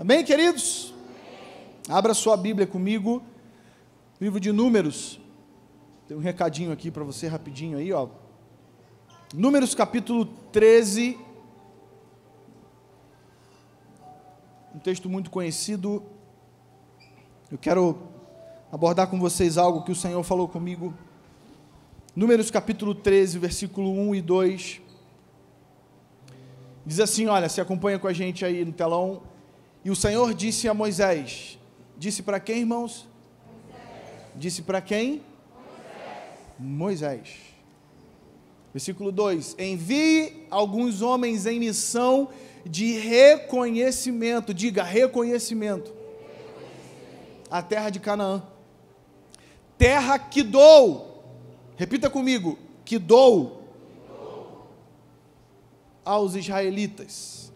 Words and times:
Amém, 0.00 0.24
queridos? 0.24 0.94
Abra 1.86 2.14
sua 2.14 2.34
Bíblia 2.34 2.66
comigo, 2.66 3.22
livro 4.18 4.40
de 4.40 4.50
Números. 4.50 5.20
Tem 6.08 6.16
um 6.16 6.20
recadinho 6.20 6.72
aqui 6.72 6.90
para 6.90 7.04
você 7.04 7.28
rapidinho 7.28 7.76
aí, 7.76 7.92
ó. 7.92 8.08
Números 9.34 9.74
capítulo 9.74 10.24
13. 10.24 11.18
Um 14.74 14.78
texto 14.78 15.06
muito 15.06 15.30
conhecido. 15.30 16.02
Eu 17.52 17.58
quero 17.58 17.98
abordar 18.72 19.06
com 19.06 19.20
vocês 19.20 19.58
algo 19.58 19.84
que 19.84 19.92
o 19.92 19.94
Senhor 19.94 20.22
falou 20.22 20.48
comigo. 20.48 20.94
Números 22.16 22.50
capítulo 22.50 22.94
13, 22.94 23.38
versículo 23.38 23.92
1 23.92 24.14
e 24.14 24.22
2. 24.22 24.80
Diz 26.86 27.00
assim: 27.00 27.26
olha, 27.26 27.50
se 27.50 27.60
acompanha 27.60 27.98
com 27.98 28.08
a 28.08 28.14
gente 28.14 28.46
aí 28.46 28.64
no 28.64 28.72
telão. 28.72 29.28
E 29.84 29.90
o 29.90 29.96
Senhor 29.96 30.34
disse 30.34 30.68
a 30.68 30.74
Moisés: 30.74 31.58
Disse 31.96 32.22
para 32.22 32.38
quem, 32.38 32.60
irmãos? 32.60 33.08
Moisés. 33.66 34.32
Disse 34.36 34.62
para 34.62 34.80
quem? 34.80 35.22
Moisés. 36.58 37.18
Moisés. 37.18 37.28
Versículo 38.72 39.10
2: 39.10 39.56
Envie 39.58 40.46
alguns 40.50 41.00
homens 41.02 41.46
em 41.46 41.58
missão 41.58 42.28
de 42.64 42.98
reconhecimento, 42.98 44.52
diga 44.52 44.82
reconhecimento, 44.82 45.92
a 47.50 47.62
terra 47.62 47.88
de 47.88 47.98
Canaã, 47.98 48.42
terra 49.78 50.18
que 50.18 50.42
dou, 50.42 51.24
repita 51.76 52.10
comigo, 52.10 52.58
que 52.84 52.98
dou 52.98 53.64
aos 56.04 56.34
israelitas 56.34 57.49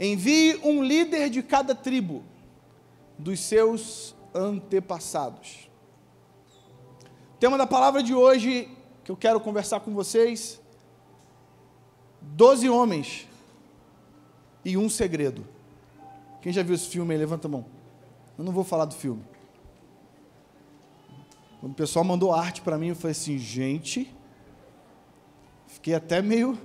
Envie 0.00 0.60
um 0.62 0.82
líder 0.82 1.28
de 1.28 1.42
cada 1.42 1.74
tribo 1.74 2.22
dos 3.18 3.40
seus 3.40 4.14
antepassados. 4.34 5.68
O 7.34 7.38
tema 7.38 7.58
da 7.58 7.66
palavra 7.66 8.02
de 8.02 8.14
hoje 8.14 8.68
que 9.04 9.10
eu 9.10 9.16
quero 9.16 9.40
conversar 9.40 9.80
com 9.80 9.92
vocês: 9.92 10.60
doze 12.20 12.68
homens 12.68 13.26
e 14.64 14.76
um 14.76 14.88
segredo. 14.88 15.46
Quem 16.40 16.52
já 16.52 16.62
viu 16.62 16.74
esse 16.74 16.88
filme 16.88 17.14
aí, 17.14 17.18
levanta 17.18 17.48
a 17.48 17.50
mão. 17.50 17.64
Eu 18.36 18.44
não 18.44 18.52
vou 18.52 18.62
falar 18.62 18.84
do 18.84 18.94
filme. 18.94 19.24
Quando 21.60 21.72
o 21.72 21.74
pessoal 21.74 22.04
mandou 22.04 22.32
arte 22.32 22.60
para 22.60 22.78
mim, 22.78 22.88
eu 22.88 22.94
falei 22.94 23.12
assim, 23.12 23.36
gente, 23.36 24.14
fiquei 25.66 25.94
até 25.94 26.22
meio. 26.22 26.56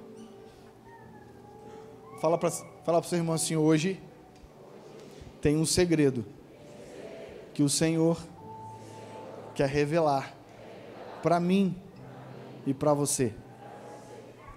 Fala 2.22 2.38
para 2.38 2.52
Fala 2.84 3.00
para 3.00 3.08
o 3.08 3.10
seu 3.10 3.18
irmão 3.18 3.36
assim: 3.36 3.56
hoje 3.56 4.00
tem 5.42 5.58
um 5.58 5.66
segredo 5.66 6.26
que 7.54 7.64
o 7.64 7.70
Senhor 7.70 8.22
quer 9.56 9.70
revelar 9.70 10.36
para 11.22 11.40
mim 11.40 11.76
e 12.66 12.74
para 12.74 12.94
você. 12.94 13.34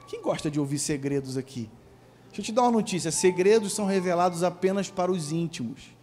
Quem 0.09 0.21
gosta 0.23 0.51
de 0.51 0.59
ouvir 0.59 0.79
segredos 0.79 1.37
aqui? 1.37 1.71
Deixa 2.27 2.41
eu 2.41 2.45
te 2.45 2.53
dar 2.53 2.63
uma 2.63 2.73
notícia: 2.73 3.13
segredos 3.13 3.73
são 3.73 3.87
revelados 3.87 4.43
apenas 4.43 4.91
para 4.91 5.13
os 5.13 5.31
íntimos. 5.31 5.95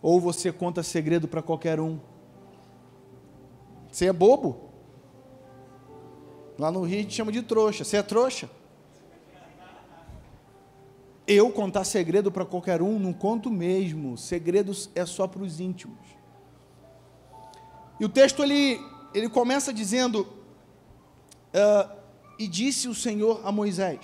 Ou 0.00 0.18
você 0.18 0.50
conta 0.50 0.82
segredo 0.82 1.28
para 1.28 1.42
qualquer 1.42 1.78
um. 1.78 1.98
Você 3.92 4.06
é 4.06 4.12
bobo? 4.12 4.70
Lá 6.58 6.70
no 6.70 6.82
Rio 6.84 7.00
a 7.00 7.02
gente 7.02 7.14
chama 7.14 7.30
de 7.30 7.42
trouxa. 7.42 7.84
Você 7.84 7.98
é 7.98 8.02
trouxa? 8.02 8.48
Eu 11.32 11.48
contar 11.52 11.84
segredo 11.84 12.32
para 12.32 12.44
qualquer 12.44 12.82
um, 12.82 12.98
não 12.98 13.12
conto 13.12 13.52
mesmo. 13.52 14.18
Segredos 14.18 14.90
é 14.96 15.06
só 15.06 15.28
para 15.28 15.44
os 15.44 15.60
íntimos. 15.60 16.00
E 18.00 18.04
o 18.04 18.08
texto 18.08 18.42
ele, 18.42 18.80
ele 19.14 19.28
começa 19.28 19.72
dizendo: 19.72 20.22
uh, 21.54 21.88
E 22.36 22.48
disse 22.48 22.88
o 22.88 22.94
Senhor 22.96 23.42
a 23.44 23.52
Moisés. 23.52 24.00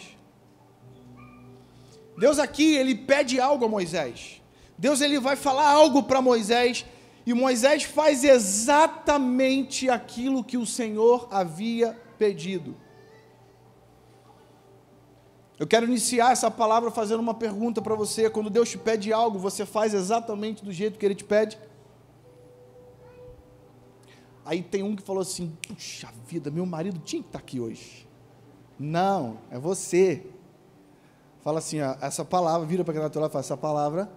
Deus 2.17 2.39
aqui, 2.39 2.77
ele 2.77 2.95
pede 2.95 3.41
algo 3.41 3.65
a 3.65 3.69
Moisés. 3.69 4.41
Deus 4.79 5.01
ele 5.01 5.19
vai 5.19 5.35
falar 5.35 5.69
algo 5.69 6.05
para 6.05 6.23
Moisés. 6.23 6.87
E 7.27 7.35
Moisés 7.35 7.83
faz 7.83 8.23
exatamente 8.23 9.91
aquilo 9.91 10.45
que 10.45 10.57
o 10.57 10.65
Senhor 10.65 11.27
havia 11.33 11.93
pedido. 12.17 12.77
Eu 15.59 15.67
quero 15.67 15.87
iniciar 15.87 16.33
essa 16.33 16.51
palavra 16.51 16.91
fazendo 16.91 17.21
uma 17.21 17.33
pergunta 17.33 17.81
para 17.81 17.95
você. 17.95 18.29
Quando 18.29 18.51
Deus 18.51 18.69
te 18.69 18.77
pede 18.77 19.13
algo, 19.13 19.39
você 19.39 19.65
faz 19.65 19.95
exatamente 19.95 20.65
do 20.65 20.71
jeito 20.71 20.99
que 20.99 21.07
Ele 21.07 21.15
te 21.15 21.25
pede? 21.25 21.59
Aí 24.45 24.63
tem 24.63 24.83
um 24.83 24.95
que 24.95 25.03
falou 25.03 25.23
assim: 25.23 25.57
Puxa 25.67 26.09
vida, 26.27 26.51
meu 26.51 26.67
marido 26.67 27.01
tinha 27.01 27.23
que 27.23 27.29
estar 27.29 27.39
aqui 27.39 27.59
hoje. 27.59 28.07
Não, 28.79 29.39
é 29.51 29.59
você. 29.59 30.27
Fala 31.43 31.59
assim: 31.59 31.81
ó, 31.81 31.97
essa 32.03 32.25
palavra, 32.25 32.67
vira 32.67 32.85
para 32.85 32.93
quem 32.93 33.03
está 33.03 33.19
e 33.19 33.31
fala: 33.31 33.41
essa 33.41 33.57
palavra 33.57 34.11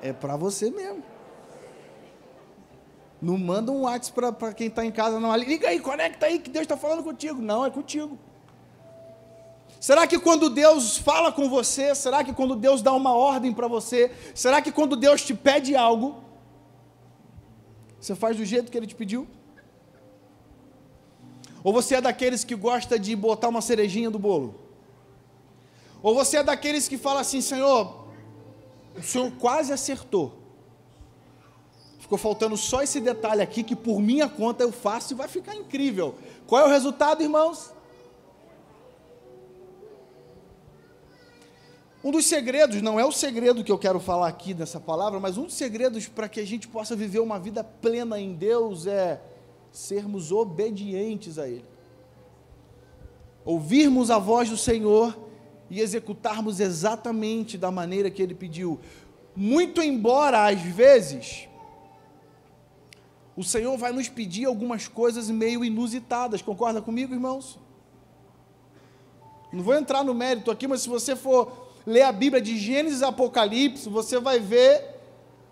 é 0.00 0.12
para 0.12 0.36
você 0.36 0.70
mesmo. 0.70 1.02
Não 3.20 3.38
manda 3.38 3.70
um 3.70 3.82
WhatsApp 3.82 4.38
para 4.38 4.54
quem 4.54 4.68
está 4.68 4.84
em 4.84 4.90
casa, 4.90 5.20
não. 5.20 5.34
Liga 5.36 5.68
aí, 5.68 5.80
conecta 5.80 6.26
aí 6.26 6.38
que 6.38 6.50
Deus 6.50 6.62
está 6.64 6.76
falando 6.76 7.02
contigo. 7.02 7.40
Não, 7.40 7.64
é 7.64 7.70
contigo. 7.70 8.18
Será 9.80 10.06
que 10.06 10.18
quando 10.18 10.48
Deus 10.48 10.96
fala 10.96 11.30
com 11.30 11.48
você, 11.48 11.94
será 11.94 12.24
que 12.24 12.32
quando 12.32 12.56
Deus 12.56 12.80
dá 12.80 12.92
uma 12.92 13.14
ordem 13.14 13.52
para 13.52 13.68
você, 13.68 14.10
será 14.34 14.62
que 14.62 14.72
quando 14.72 14.96
Deus 14.96 15.22
te 15.22 15.34
pede 15.34 15.76
algo, 15.76 16.22
você 18.00 18.14
faz 18.14 18.36
do 18.36 18.44
jeito 18.44 18.70
que 18.70 18.78
ele 18.78 18.86
te 18.86 18.94
pediu? 18.94 19.26
Ou 21.62 21.72
você 21.72 21.96
é 21.96 22.00
daqueles 22.00 22.44
que 22.44 22.54
gosta 22.54 22.98
de 22.98 23.16
botar 23.16 23.48
uma 23.48 23.62
cerejinha 23.62 24.10
do 24.10 24.18
bolo? 24.18 24.54
Ou 26.02 26.14
você 26.14 26.36
é 26.36 26.42
daqueles 26.42 26.86
que 26.86 26.98
fala 26.98 27.20
assim, 27.20 27.40
Senhor, 27.40 28.06
o 28.94 29.02
Senhor 29.02 29.32
quase 29.32 29.72
acertou. 29.72 30.38
Ficou 31.98 32.18
faltando 32.18 32.54
só 32.58 32.82
esse 32.82 33.00
detalhe 33.00 33.40
aqui 33.40 33.62
que 33.62 33.74
por 33.74 33.98
minha 33.98 34.28
conta 34.28 34.62
eu 34.62 34.70
faço 34.70 35.14
e 35.14 35.16
vai 35.16 35.26
ficar 35.26 35.54
incrível. 35.54 36.16
Qual 36.46 36.60
é 36.60 36.66
o 36.66 36.68
resultado, 36.68 37.22
irmãos? 37.22 37.73
Um 42.04 42.10
dos 42.10 42.26
segredos, 42.26 42.82
não 42.82 43.00
é 43.00 43.04
o 43.06 43.10
segredo 43.10 43.64
que 43.64 43.72
eu 43.72 43.78
quero 43.78 43.98
falar 43.98 44.28
aqui 44.28 44.52
nessa 44.52 44.78
palavra, 44.78 45.18
mas 45.18 45.38
um 45.38 45.44
dos 45.44 45.54
segredos 45.54 46.06
para 46.06 46.28
que 46.28 46.38
a 46.38 46.46
gente 46.46 46.68
possa 46.68 46.94
viver 46.94 47.20
uma 47.20 47.38
vida 47.38 47.64
plena 47.64 48.20
em 48.20 48.34
Deus 48.34 48.86
é 48.86 49.22
sermos 49.72 50.30
obedientes 50.30 51.38
a 51.38 51.48
Ele. 51.48 51.64
Ouvirmos 53.42 54.10
a 54.10 54.18
voz 54.18 54.50
do 54.50 54.56
Senhor 54.58 55.18
e 55.70 55.80
executarmos 55.80 56.60
exatamente 56.60 57.56
da 57.56 57.70
maneira 57.70 58.10
que 58.10 58.22
Ele 58.22 58.34
pediu. 58.34 58.78
Muito 59.34 59.80
embora, 59.80 60.46
às 60.46 60.60
vezes, 60.60 61.48
o 63.34 63.42
Senhor 63.42 63.78
vai 63.78 63.92
nos 63.92 64.10
pedir 64.10 64.44
algumas 64.44 64.86
coisas 64.86 65.30
meio 65.30 65.64
inusitadas, 65.64 66.42
concorda 66.42 66.82
comigo, 66.82 67.14
irmãos? 67.14 67.58
Não 69.50 69.62
vou 69.62 69.74
entrar 69.74 70.04
no 70.04 70.12
mérito 70.12 70.50
aqui, 70.50 70.68
mas 70.68 70.82
se 70.82 70.88
você 70.88 71.16
for 71.16 71.63
ler 71.86 72.02
a 72.02 72.12
Bíblia 72.12 72.40
de 72.40 72.56
Gênesis 72.56 73.00
e 73.00 73.04
Apocalipse, 73.04 73.88
você 73.88 74.18
vai 74.18 74.38
ver 74.38 74.94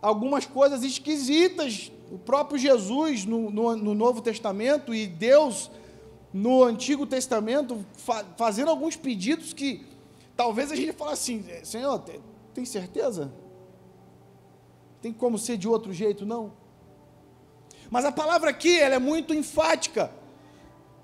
algumas 0.01 0.47
coisas 0.47 0.83
esquisitas. 0.83 1.93
O 2.11 2.19
próprio 2.19 2.59
Jesus 2.59 3.25
no, 3.25 3.51
no, 3.51 3.77
no 3.77 3.95
Novo 3.95 4.21
Testamento 4.21 4.95
e 4.95 5.07
Deus 5.07 5.71
no 6.33 6.63
Antigo 6.63 7.07
Testamento 7.07 7.85
fa 7.97 8.25
fazendo 8.37 8.71
alguns 8.71 8.97
pedidos 8.97 9.53
que 9.53 9.87
talvez 10.37 10.73
a 10.73 10.77
gente 10.77 10.93
fale 10.93 11.13
assim: 11.13 11.45
Senhor, 11.63 11.99
tem, 12.01 12.21
tem 12.55 12.65
certeza? 12.65 13.33
Tem 15.01 15.13
como 15.13 15.39
ser 15.39 15.57
de 15.57 15.69
outro 15.69 15.93
jeito? 15.93 16.25
Não. 16.25 16.53
Mas 17.91 18.05
a 18.05 18.13
palavra 18.13 18.51
aqui 18.51 18.79
ela 18.79 18.95
é 18.95 18.99
muito 18.99 19.35
enfática. 19.35 20.11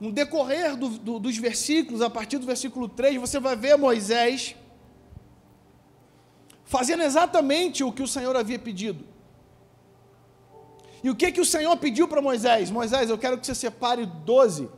No 0.01 0.13
decorrer 0.13 0.77
do, 0.77 0.91
do, 0.91 1.19
dos 1.19 1.37
versículos, 1.37 2.01
a 2.01 2.09
partir 2.09 2.39
do 2.39 2.47
versículo 2.47 2.89
3, 2.89 3.17
você 3.17 3.41
vai 3.41 3.57
ver 3.57 3.77
Moisés 3.77 4.55
fazendo 6.69 7.03
exatamente 7.03 7.83
o 7.83 7.91
que 7.91 8.03
o 8.03 8.07
Senhor 8.07 8.37
havia 8.37 8.59
pedido. 8.59 9.05
E 11.03 11.09
o 11.09 11.17
que 11.17 11.33
que 11.33 11.41
o 11.41 11.45
Senhor 11.45 11.75
pediu 11.79 12.07
para 12.07 12.21
Moisés? 12.21 12.71
Moisés, 12.71 13.09
eu 13.09 13.17
quero 13.17 13.39
que 13.39 13.47
você 13.47 13.55
separe 13.55 14.05
doze. 14.05 14.69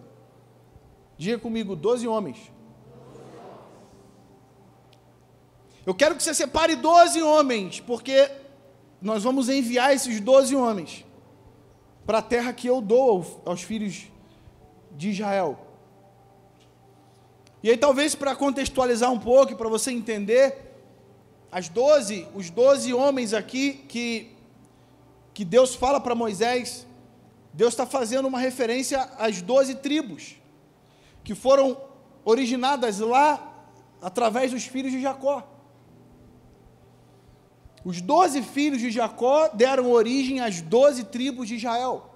Diga 1.18 1.38
comigo, 1.38 1.74
doze 1.74 2.06
homens. 2.06 2.38
Eu 5.84 5.92
quero 5.92 6.14
que 6.14 6.22
você 6.22 6.32
separe 6.32 6.76
doze 6.76 7.20
homens, 7.20 7.80
porque 7.80 8.30
nós 9.02 9.24
vamos 9.24 9.48
enviar 9.48 9.92
esses 9.92 10.20
doze 10.20 10.54
homens 10.54 11.04
para 12.06 12.18
a 12.18 12.22
terra 12.22 12.52
que 12.52 12.68
eu 12.68 12.80
dou 12.80 13.42
aos 13.44 13.62
filhos 13.62 14.04
de 14.92 15.10
Israel. 15.10 15.58
E 17.64 17.70
aí, 17.70 17.76
talvez 17.76 18.14
para 18.14 18.36
contextualizar 18.36 19.10
um 19.10 19.18
pouco, 19.18 19.56
para 19.56 19.68
você 19.68 19.90
entender, 19.90 20.69
as 21.52 21.68
doze, 21.68 22.28
os 22.34 22.48
doze 22.48 22.94
homens 22.94 23.32
aqui 23.32 23.72
que, 23.88 24.30
que 25.34 25.44
Deus 25.44 25.74
fala 25.74 26.00
para 26.00 26.14
Moisés, 26.14 26.86
Deus 27.52 27.72
está 27.72 27.84
fazendo 27.84 28.28
uma 28.28 28.38
referência 28.38 29.00
às 29.18 29.42
doze 29.42 29.74
tribos, 29.74 30.36
que 31.24 31.34
foram 31.34 31.76
originadas 32.24 33.00
lá 33.00 33.64
através 34.00 34.52
dos 34.52 34.64
filhos 34.64 34.92
de 34.92 35.00
Jacó. 35.00 35.46
Os 37.84 38.00
doze 38.00 38.42
filhos 38.42 38.80
de 38.80 38.90
Jacó 38.90 39.48
deram 39.48 39.90
origem 39.90 40.40
às 40.40 40.60
doze 40.60 41.04
tribos 41.04 41.48
de 41.48 41.56
Israel. 41.56 42.10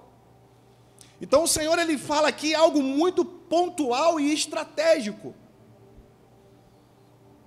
Então 1.19 1.43
o 1.43 1.47
Senhor 1.47 1.77
ele 1.79 1.97
fala 1.97 2.27
aqui 2.27 2.53
algo 2.53 2.81
muito 2.81 3.25
pontual 3.25 4.19
e 4.19 4.33
estratégico 4.33 5.33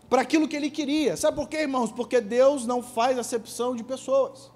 para 0.08 0.22
aquilo 0.22 0.48
que 0.48 0.56
ele 0.56 0.70
queria. 0.70 1.16
Sabe 1.16 1.36
por 1.36 1.48
quê, 1.48 1.58
irmãos? 1.58 1.92
Porque 1.92 2.20
Deus 2.20 2.66
não 2.66 2.82
faz 2.82 3.18
acepção 3.18 3.76
de 3.76 3.84
pessoas. 3.84 4.50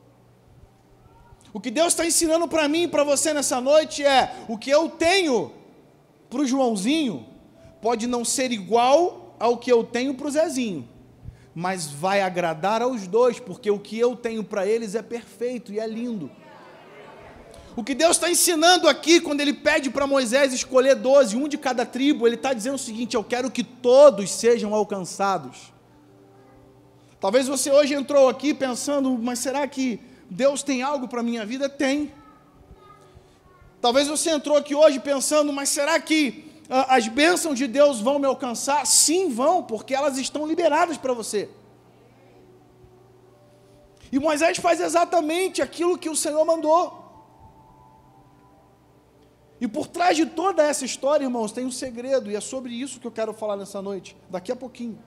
O 1.52 1.60
que 1.60 1.70
Deus 1.70 1.88
está 1.88 2.06
ensinando 2.06 2.48
para 2.48 2.66
mim 2.66 2.84
e 2.84 2.88
para 2.88 3.04
você 3.04 3.34
nessa 3.34 3.60
noite 3.60 4.04
é: 4.04 4.44
o 4.48 4.56
que 4.56 4.70
eu 4.70 4.88
tenho 4.88 5.52
para 6.30 6.40
o 6.40 6.46
Joãozinho 6.46 7.26
pode 7.80 8.06
não 8.06 8.24
ser 8.24 8.50
igual 8.52 9.36
ao 9.38 9.58
que 9.58 9.70
eu 9.70 9.84
tenho 9.84 10.14
para 10.14 10.28
o 10.28 10.30
Zezinho, 10.30 10.88
mas 11.54 11.86
vai 11.86 12.22
agradar 12.22 12.80
aos 12.80 13.06
dois, 13.06 13.38
porque 13.38 13.70
o 13.70 13.78
que 13.78 13.98
eu 13.98 14.16
tenho 14.16 14.42
para 14.42 14.66
eles 14.66 14.94
é 14.94 15.02
perfeito 15.02 15.72
e 15.72 15.78
é 15.78 15.86
lindo. 15.86 16.30
O 17.74 17.82
que 17.82 17.94
Deus 17.94 18.16
está 18.16 18.30
ensinando 18.30 18.86
aqui, 18.86 19.20
quando 19.20 19.40
Ele 19.40 19.54
pede 19.54 19.88
para 19.88 20.06
Moisés 20.06 20.52
escolher 20.52 20.94
doze, 20.94 21.36
um 21.36 21.48
de 21.48 21.56
cada 21.56 21.86
tribo, 21.86 22.26
Ele 22.26 22.34
está 22.34 22.52
dizendo 22.52 22.74
o 22.74 22.78
seguinte: 22.78 23.16
Eu 23.16 23.24
quero 23.24 23.50
que 23.50 23.64
todos 23.64 24.30
sejam 24.30 24.74
alcançados. 24.74 25.72
Talvez 27.18 27.46
você 27.46 27.70
hoje 27.70 27.94
entrou 27.94 28.28
aqui 28.28 28.52
pensando, 28.52 29.16
mas 29.16 29.38
será 29.38 29.66
que 29.66 30.00
Deus 30.28 30.62
tem 30.62 30.82
algo 30.82 31.08
para 31.08 31.20
a 31.20 31.22
minha 31.22 31.46
vida? 31.46 31.68
Tem. 31.68 32.12
Talvez 33.80 34.08
você 34.08 34.30
entrou 34.30 34.56
aqui 34.56 34.74
hoje 34.74 34.98
pensando, 35.00 35.52
mas 35.52 35.68
será 35.68 35.98
que 36.00 36.50
ah, 36.68 36.96
as 36.96 37.08
bênçãos 37.08 37.56
de 37.56 37.66
Deus 37.66 38.00
vão 38.00 38.18
me 38.18 38.26
alcançar? 38.26 38.86
Sim, 38.86 39.28
vão, 39.28 39.62
porque 39.62 39.94
elas 39.94 40.18
estão 40.18 40.46
liberadas 40.46 40.96
para 40.96 41.12
você. 41.12 41.48
E 44.10 44.18
Moisés 44.18 44.58
faz 44.58 44.80
exatamente 44.80 45.62
aquilo 45.62 45.96
que 45.96 46.10
o 46.10 46.16
Senhor 46.16 46.44
mandou. 46.44 47.01
E 49.62 49.68
por 49.68 49.86
trás 49.86 50.16
de 50.16 50.26
toda 50.26 50.60
essa 50.60 50.84
história, 50.84 51.24
irmãos, 51.24 51.52
tem 51.52 51.64
um 51.64 51.70
segredo, 51.70 52.28
e 52.28 52.34
é 52.34 52.40
sobre 52.40 52.74
isso 52.74 52.98
que 52.98 53.06
eu 53.06 53.12
quero 53.12 53.32
falar 53.32 53.56
nessa 53.56 53.80
noite, 53.80 54.16
daqui 54.28 54.50
a 54.50 54.56
pouquinho. 54.56 54.98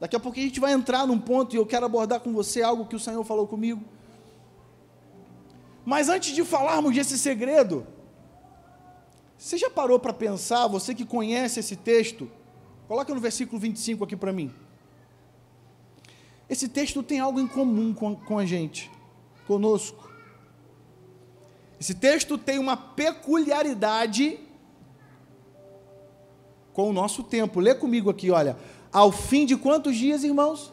Daqui 0.00 0.16
a 0.16 0.18
pouquinho 0.18 0.46
a 0.46 0.48
gente 0.48 0.58
vai 0.58 0.72
entrar 0.72 1.06
num 1.06 1.18
ponto 1.18 1.54
e 1.54 1.58
eu 1.58 1.66
quero 1.66 1.84
abordar 1.84 2.18
com 2.20 2.32
você 2.32 2.62
algo 2.62 2.86
que 2.86 2.96
o 2.96 2.98
Senhor 2.98 3.22
falou 3.24 3.46
comigo. 3.46 3.84
Mas 5.84 6.08
antes 6.08 6.34
de 6.34 6.42
falarmos 6.42 6.94
desse 6.94 7.18
segredo, 7.18 7.86
você 9.36 9.58
já 9.58 9.68
parou 9.68 9.98
para 9.98 10.14
pensar, 10.14 10.66
você 10.66 10.94
que 10.94 11.04
conhece 11.04 11.60
esse 11.60 11.76
texto, 11.76 12.26
coloca 12.88 13.14
no 13.14 13.20
versículo 13.20 13.60
25 13.60 14.04
aqui 14.04 14.16
para 14.16 14.32
mim. 14.32 14.50
Esse 16.48 16.70
texto 16.70 17.02
tem 17.02 17.20
algo 17.20 17.38
em 17.38 17.46
comum 17.46 17.92
com, 17.92 18.16
com 18.16 18.38
a 18.38 18.46
gente, 18.46 18.90
conosco. 19.46 19.99
Esse 21.80 21.94
texto 21.94 22.36
tem 22.36 22.58
uma 22.58 22.76
peculiaridade 22.76 24.38
com 26.74 26.90
o 26.90 26.92
nosso 26.92 27.22
tempo. 27.22 27.58
Lê 27.58 27.74
comigo 27.74 28.10
aqui, 28.10 28.30
olha. 28.30 28.58
Ao 28.92 29.10
fim 29.10 29.46
de 29.46 29.56
quantos 29.56 29.96
dias, 29.96 30.22
irmãos? 30.22 30.70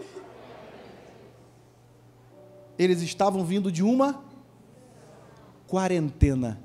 Eles 2.77 3.01
estavam 3.01 3.45
vindo 3.45 3.71
de 3.71 3.83
uma 3.83 4.21
quarentena. 5.65 6.59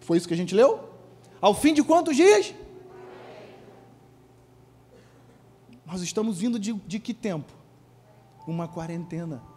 Foi 0.00 0.16
isso 0.16 0.26
que 0.26 0.34
a 0.34 0.36
gente 0.36 0.54
leu? 0.54 0.88
Ao 1.42 1.54
fim 1.54 1.74
de 1.74 1.82
quantos 1.82 2.16
dias? 2.16 2.54
Nós 5.84 6.00
estamos 6.00 6.38
vindo 6.38 6.58
de, 6.58 6.72
de 6.72 6.98
que 6.98 7.12
tempo? 7.12 7.52
Uma 8.46 8.66
quarentena. 8.66 9.51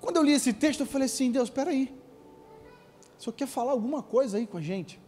Quando 0.00 0.16
eu 0.16 0.22
li 0.22 0.32
esse 0.32 0.52
texto, 0.52 0.80
eu 0.80 0.86
falei 0.86 1.06
assim: 1.06 1.30
Deus, 1.30 1.48
espera 1.48 1.70
aí. 1.70 1.94
O 3.18 3.22
senhor 3.22 3.34
quer 3.34 3.46
falar 3.46 3.72
alguma 3.72 4.02
coisa 4.02 4.38
aí 4.38 4.46
com 4.46 4.58
a 4.58 4.60
gente? 4.60 5.00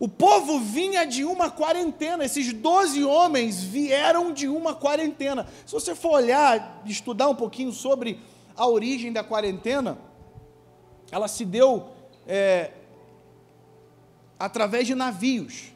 O 0.00 0.08
povo 0.08 0.60
vinha 0.60 1.04
de 1.04 1.24
uma 1.24 1.50
quarentena, 1.50 2.24
esses 2.24 2.52
doze 2.52 3.02
homens 3.02 3.60
vieram 3.64 4.32
de 4.32 4.46
uma 4.46 4.72
quarentena. 4.72 5.48
Se 5.66 5.72
você 5.72 5.92
for 5.94 6.12
olhar, 6.12 6.82
estudar 6.86 7.28
um 7.28 7.34
pouquinho 7.34 7.72
sobre 7.72 8.20
a 8.56 8.66
origem 8.68 9.12
da 9.12 9.24
quarentena, 9.24 9.98
ela 11.10 11.26
se 11.26 11.44
deu 11.44 11.88
é, 12.28 12.70
através 14.38 14.86
de 14.86 14.94
navios. 14.94 15.72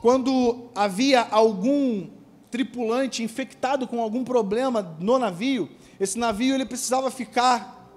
Quando 0.00 0.70
havia 0.74 1.20
algum 1.20 2.08
tripulante 2.50 3.22
infectado 3.22 3.86
com 3.86 4.00
algum 4.00 4.24
problema 4.24 4.96
no 5.00 5.18
navio, 5.18 5.68
esse 5.98 6.18
navio 6.18 6.54
ele 6.54 6.64
precisava 6.64 7.10
ficar 7.10 7.90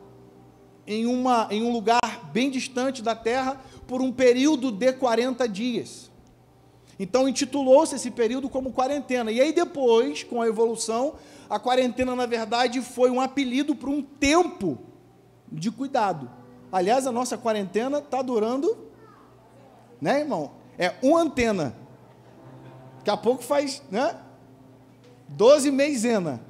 em, 0.87 1.05
uma, 1.05 1.47
em 1.51 1.61
um 1.63 1.71
lugar 1.71 2.31
bem 2.31 2.49
distante 2.49 3.01
da 3.01 3.15
terra 3.15 3.61
por 3.87 4.01
um 4.01 4.11
período 4.11 4.71
de 4.71 4.93
40 4.93 5.47
dias. 5.47 6.09
Então 6.99 7.29
intitulou-se 7.29 7.95
esse 7.95 8.11
período 8.11 8.49
como 8.49 8.73
quarentena. 8.73 9.31
E 9.31 9.39
aí 9.39 9.53
depois, 9.53 10.23
com 10.23 10.41
a 10.41 10.47
evolução, 10.47 11.15
a 11.49 11.59
quarentena 11.59 12.15
na 12.15 12.25
verdade 12.25 12.81
foi 12.81 13.09
um 13.09 13.21
apelido 13.21 13.75
para 13.75 13.89
um 13.89 14.01
tempo 14.01 14.77
de 15.51 15.71
cuidado. 15.71 16.29
Aliás, 16.71 17.07
a 17.07 17.11
nossa 17.11 17.37
quarentena 17.37 17.99
está 17.99 18.21
durando, 18.21 18.77
né, 20.01 20.19
irmão? 20.19 20.51
É 20.77 20.93
uma 21.01 21.21
antena. 21.21 21.75
Daqui 22.97 23.09
a 23.09 23.17
pouco 23.17 23.43
faz, 23.43 23.81
né? 23.89 24.15
Doze 25.29 25.71
meizena. 25.71 26.41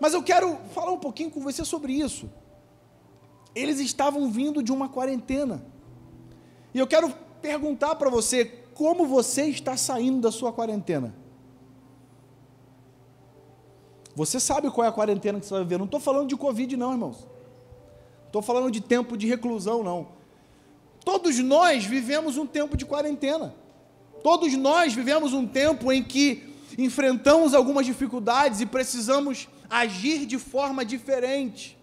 Mas 0.00 0.14
eu 0.14 0.22
quero 0.22 0.56
falar 0.72 0.92
um 0.92 0.98
pouquinho 0.98 1.30
com 1.30 1.40
você 1.40 1.64
sobre 1.64 1.92
isso. 1.92 2.30
Eles 3.54 3.80
estavam 3.80 4.30
vindo 4.30 4.62
de 4.62 4.70
uma 4.70 4.88
quarentena. 4.88 5.64
E 6.72 6.78
eu 6.78 6.86
quero 6.86 7.12
perguntar 7.42 7.96
para 7.96 8.10
você 8.10 8.44
como 8.74 9.06
você 9.06 9.46
está 9.46 9.76
saindo 9.76 10.20
da 10.20 10.30
sua 10.30 10.52
quarentena. 10.52 11.14
Você 14.14 14.38
sabe 14.38 14.70
qual 14.70 14.84
é 14.84 14.88
a 14.88 14.92
quarentena 14.92 15.40
que 15.40 15.46
você 15.46 15.54
vai 15.54 15.62
viver. 15.62 15.78
Não 15.78 15.84
estou 15.84 16.00
falando 16.00 16.28
de 16.28 16.36
Covid, 16.36 16.76
não, 16.76 16.92
irmãos. 16.92 17.26
Estou 18.26 18.42
falando 18.42 18.70
de 18.70 18.80
tempo 18.80 19.16
de 19.16 19.26
reclusão, 19.26 19.82
não. 19.82 20.08
Todos 21.04 21.38
nós 21.38 21.84
vivemos 21.84 22.36
um 22.36 22.46
tempo 22.46 22.76
de 22.76 22.84
quarentena. 22.84 23.54
Todos 24.22 24.52
nós 24.54 24.92
vivemos 24.92 25.32
um 25.32 25.46
tempo 25.46 25.90
em 25.90 26.02
que 26.02 26.47
enfrentamos 26.78 27.54
algumas 27.54 27.84
dificuldades 27.84 28.60
e 28.60 28.66
precisamos 28.66 29.48
agir 29.68 30.24
de 30.24 30.38
forma 30.38 30.84
diferente. 30.84 31.76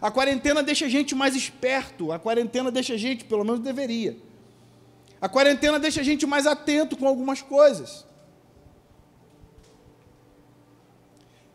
A 0.00 0.10
quarentena 0.10 0.62
deixa 0.62 0.84
a 0.84 0.88
gente 0.88 1.14
mais 1.14 1.34
esperto, 1.34 2.12
a 2.12 2.18
quarentena 2.18 2.70
deixa 2.70 2.94
a 2.94 2.96
gente, 2.98 3.24
pelo 3.24 3.44
menos 3.44 3.60
deveria. 3.60 4.16
A 5.20 5.28
quarentena 5.28 5.78
deixa 5.78 6.00
a 6.02 6.04
gente 6.04 6.26
mais 6.26 6.46
atento 6.46 6.96
com 6.96 7.06
algumas 7.06 7.40
coisas. 7.40 8.04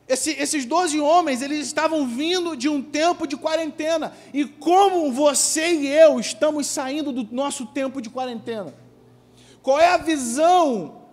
Esse, 0.07 0.31
esses 0.31 0.63
doze 0.65 0.99
homens, 1.01 1.41
eles 1.41 1.67
estavam 1.67 2.07
vindo 2.07 2.55
de 2.55 2.69
um 2.69 2.81
tempo 2.81 3.27
de 3.27 3.35
quarentena. 3.35 4.13
E 4.33 4.45
como 4.45 5.11
você 5.11 5.73
e 5.73 5.87
eu 5.87 6.17
estamos 6.17 6.65
saindo 6.65 7.11
do 7.11 7.27
nosso 7.35 7.65
tempo 7.65 8.01
de 8.01 8.09
quarentena? 8.09 8.73
Qual 9.61 9.77
é 9.77 9.89
a 9.89 9.97
visão 9.97 11.06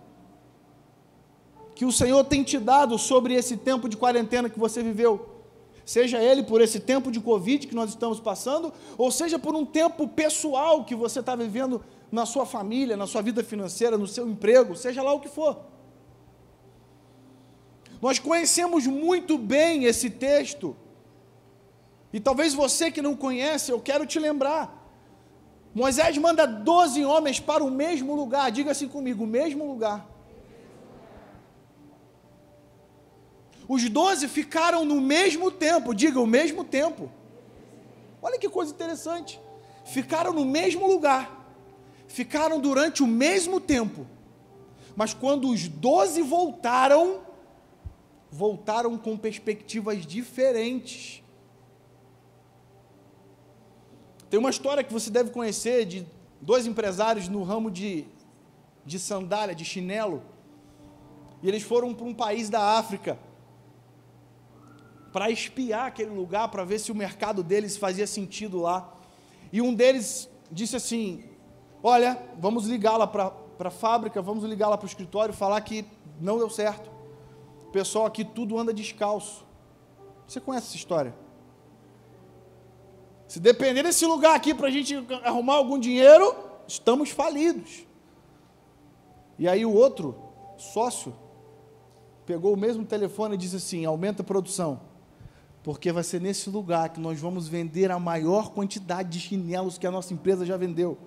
que 1.74 1.84
o 1.84 1.92
Senhor 1.92 2.24
tem 2.24 2.42
te 2.42 2.58
dado 2.58 2.96
sobre 2.98 3.34
esse 3.34 3.56
tempo 3.56 3.88
de 3.88 3.96
quarentena 3.96 4.48
que 4.48 4.58
você 4.58 4.82
viveu. 4.82 5.28
Seja 5.84 6.22
ele 6.22 6.42
por 6.42 6.60
esse 6.60 6.80
tempo 6.80 7.10
de 7.10 7.20
Covid 7.20 7.66
que 7.66 7.74
nós 7.74 7.90
estamos 7.90 8.18
passando, 8.18 8.72
ou 8.96 9.10
seja 9.10 9.38
por 9.38 9.54
um 9.54 9.66
tempo 9.66 10.08
pessoal 10.08 10.84
que 10.84 10.94
você 10.94 11.20
está 11.20 11.36
vivendo 11.36 11.84
na 12.10 12.24
sua 12.24 12.46
família, 12.46 12.96
na 12.96 13.06
sua 13.06 13.20
vida 13.20 13.42
financeira, 13.42 13.98
no 13.98 14.06
seu 14.06 14.26
emprego, 14.26 14.76
seja 14.76 15.02
lá 15.02 15.12
o 15.12 15.20
que 15.20 15.28
for. 15.28 15.58
Nós 18.00 18.18
conhecemos 18.18 18.86
muito 18.86 19.36
bem 19.36 19.84
esse 19.84 20.08
texto, 20.08 20.76
e 22.12 22.20
talvez 22.20 22.54
você 22.54 22.90
que 22.90 23.02
não 23.02 23.16
conhece, 23.16 23.72
eu 23.72 23.80
quero 23.80 24.06
te 24.06 24.18
lembrar. 24.18 24.82
Moisés 25.74 26.16
manda 26.16 26.46
12 26.46 27.04
homens 27.04 27.40
para 27.40 27.64
o 27.64 27.70
mesmo 27.70 28.14
lugar, 28.14 28.50
diga 28.52 28.70
assim 28.70 28.86
comigo, 28.86 29.24
o 29.24 29.26
mesmo 29.26 29.66
lugar. 29.66 30.13
Os 33.68 33.88
doze 33.88 34.28
ficaram 34.28 34.84
no 34.84 35.00
mesmo 35.00 35.50
tempo, 35.50 35.94
diga 35.94 36.20
o 36.20 36.26
mesmo 36.26 36.64
tempo. 36.64 37.10
Olha 38.20 38.38
que 38.38 38.48
coisa 38.48 38.72
interessante. 38.72 39.40
Ficaram 39.84 40.32
no 40.32 40.44
mesmo 40.44 40.86
lugar, 40.86 41.52
ficaram 42.06 42.60
durante 42.60 43.02
o 43.02 43.06
mesmo 43.06 43.60
tempo. 43.60 44.06
Mas 44.96 45.12
quando 45.12 45.48
os 45.48 45.68
doze 45.68 46.22
voltaram, 46.22 47.20
voltaram 48.30 48.96
com 48.96 49.16
perspectivas 49.16 50.06
diferentes. 50.06 51.22
Tem 54.30 54.38
uma 54.38 54.50
história 54.50 54.84
que 54.84 54.92
você 54.92 55.10
deve 55.10 55.30
conhecer 55.30 55.84
de 55.84 56.06
dois 56.40 56.66
empresários 56.66 57.28
no 57.28 57.42
ramo 57.42 57.70
de, 57.70 58.06
de 58.84 58.98
sandália, 58.98 59.54
de 59.54 59.64
chinelo. 59.64 60.22
E 61.42 61.48
eles 61.48 61.62
foram 61.62 61.94
para 61.94 62.06
um 62.06 62.14
país 62.14 62.48
da 62.48 62.78
África 62.78 63.18
para 65.14 65.30
espiar 65.30 65.86
aquele 65.86 66.10
lugar, 66.10 66.48
para 66.48 66.64
ver 66.64 66.80
se 66.80 66.90
o 66.90 66.94
mercado 66.94 67.44
deles 67.44 67.76
fazia 67.76 68.04
sentido 68.04 68.60
lá. 68.60 68.92
E 69.52 69.62
um 69.62 69.72
deles 69.72 70.28
disse 70.50 70.74
assim: 70.74 71.22
Olha, 71.80 72.20
vamos 72.36 72.66
ligar 72.66 72.96
lá 72.96 73.06
para 73.06 73.32
a 73.60 73.70
fábrica, 73.70 74.20
vamos 74.20 74.42
ligar 74.42 74.68
lá 74.68 74.76
para 74.76 74.86
o 74.86 74.88
escritório, 74.88 75.32
falar 75.32 75.60
que 75.60 75.86
não 76.20 76.36
deu 76.36 76.50
certo. 76.50 76.90
O 77.68 77.70
pessoal 77.70 78.06
aqui 78.06 78.24
tudo 78.24 78.58
anda 78.58 78.74
descalço. 78.74 79.46
Você 80.26 80.40
conhece 80.40 80.66
essa 80.66 80.76
história? 80.76 81.14
Se 83.28 83.38
depender 83.38 83.84
desse 83.84 84.04
lugar 84.06 84.34
aqui 84.34 84.52
para 84.52 84.66
a 84.66 84.70
gente 84.70 84.96
arrumar 85.22 85.54
algum 85.54 85.78
dinheiro, 85.78 86.34
estamos 86.66 87.10
falidos. 87.10 87.86
E 89.38 89.46
aí 89.46 89.64
o 89.64 89.72
outro 89.72 90.16
sócio 90.58 91.14
pegou 92.26 92.52
o 92.52 92.56
mesmo 92.56 92.84
telefone 92.84 93.36
e 93.36 93.38
disse 93.38 93.54
assim: 93.54 93.84
aumenta 93.84 94.22
a 94.22 94.24
produção, 94.24 94.80
porque 95.64 95.90
vai 95.90 96.04
ser 96.04 96.20
nesse 96.20 96.50
lugar 96.50 96.90
que 96.90 97.00
nós 97.00 97.18
vamos 97.18 97.48
vender 97.48 97.90
a 97.90 97.98
maior 97.98 98.50
quantidade 98.50 99.08
de 99.08 99.18
chinelos 99.18 99.78
que 99.78 99.86
a 99.86 99.90
nossa 99.90 100.12
empresa 100.12 100.44
já 100.44 100.58
vendeu. 100.58 100.98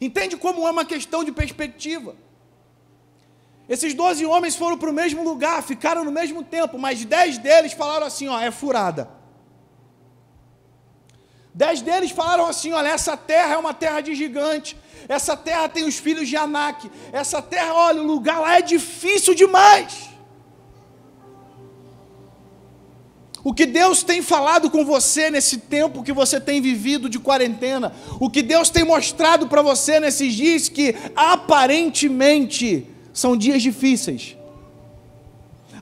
Entende 0.00 0.36
como 0.36 0.66
é 0.66 0.70
uma 0.72 0.84
questão 0.84 1.22
de 1.22 1.30
perspectiva? 1.30 2.16
Esses 3.68 3.94
doze 3.94 4.26
homens 4.26 4.56
foram 4.56 4.76
para 4.76 4.90
o 4.90 4.92
mesmo 4.92 5.22
lugar, 5.22 5.62
ficaram 5.62 6.04
no 6.04 6.10
mesmo 6.10 6.42
tempo, 6.42 6.76
mas 6.76 7.04
dez 7.04 7.38
deles 7.38 7.72
falaram 7.72 8.04
assim: 8.06 8.26
ó, 8.26 8.40
é 8.40 8.50
furada. 8.50 9.08
Dez 11.54 11.80
deles 11.80 12.10
falaram 12.10 12.46
assim: 12.46 12.72
olha, 12.72 12.88
essa 12.88 13.16
terra 13.16 13.54
é 13.54 13.56
uma 13.56 13.72
terra 13.72 14.00
de 14.00 14.16
gigante, 14.16 14.76
essa 15.08 15.36
terra 15.36 15.68
tem 15.68 15.84
os 15.84 15.96
filhos 15.96 16.28
de 16.28 16.36
Anak, 16.36 16.90
essa 17.12 17.40
terra, 17.40 17.72
olha, 17.72 18.02
o 18.02 18.06
lugar 18.06 18.40
lá 18.40 18.58
é 18.58 18.62
difícil 18.62 19.32
demais. 19.32 20.13
O 23.44 23.52
que 23.52 23.66
Deus 23.66 24.02
tem 24.02 24.22
falado 24.22 24.70
com 24.70 24.86
você 24.86 25.30
nesse 25.30 25.58
tempo 25.58 26.02
que 26.02 26.14
você 26.14 26.40
tem 26.40 26.62
vivido 26.62 27.10
de 27.10 27.18
quarentena, 27.18 27.92
o 28.18 28.30
que 28.30 28.40
Deus 28.40 28.70
tem 28.70 28.84
mostrado 28.84 29.46
para 29.46 29.60
você 29.60 30.00
nesses 30.00 30.32
dias 30.32 30.70
que 30.70 30.96
aparentemente 31.14 32.86
são 33.12 33.36
dias 33.36 33.62
difíceis. 33.62 34.34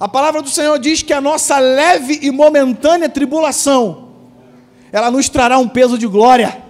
A 0.01 0.09
palavra 0.09 0.43
do 0.43 0.51
Senhor 0.51 0.77
diz 0.81 1.03
que 1.03 1.13
a 1.13 1.21
nossa 1.21 1.61
leve 1.61 2.19
e 2.21 2.33
momentânea 2.33 3.09
tribulação 3.09 4.09
ela 4.91 5.11
nos 5.11 5.29
trará 5.29 5.59
um 5.59 5.69
peso 5.69 5.97
de 5.97 6.07
glória. 6.07 6.63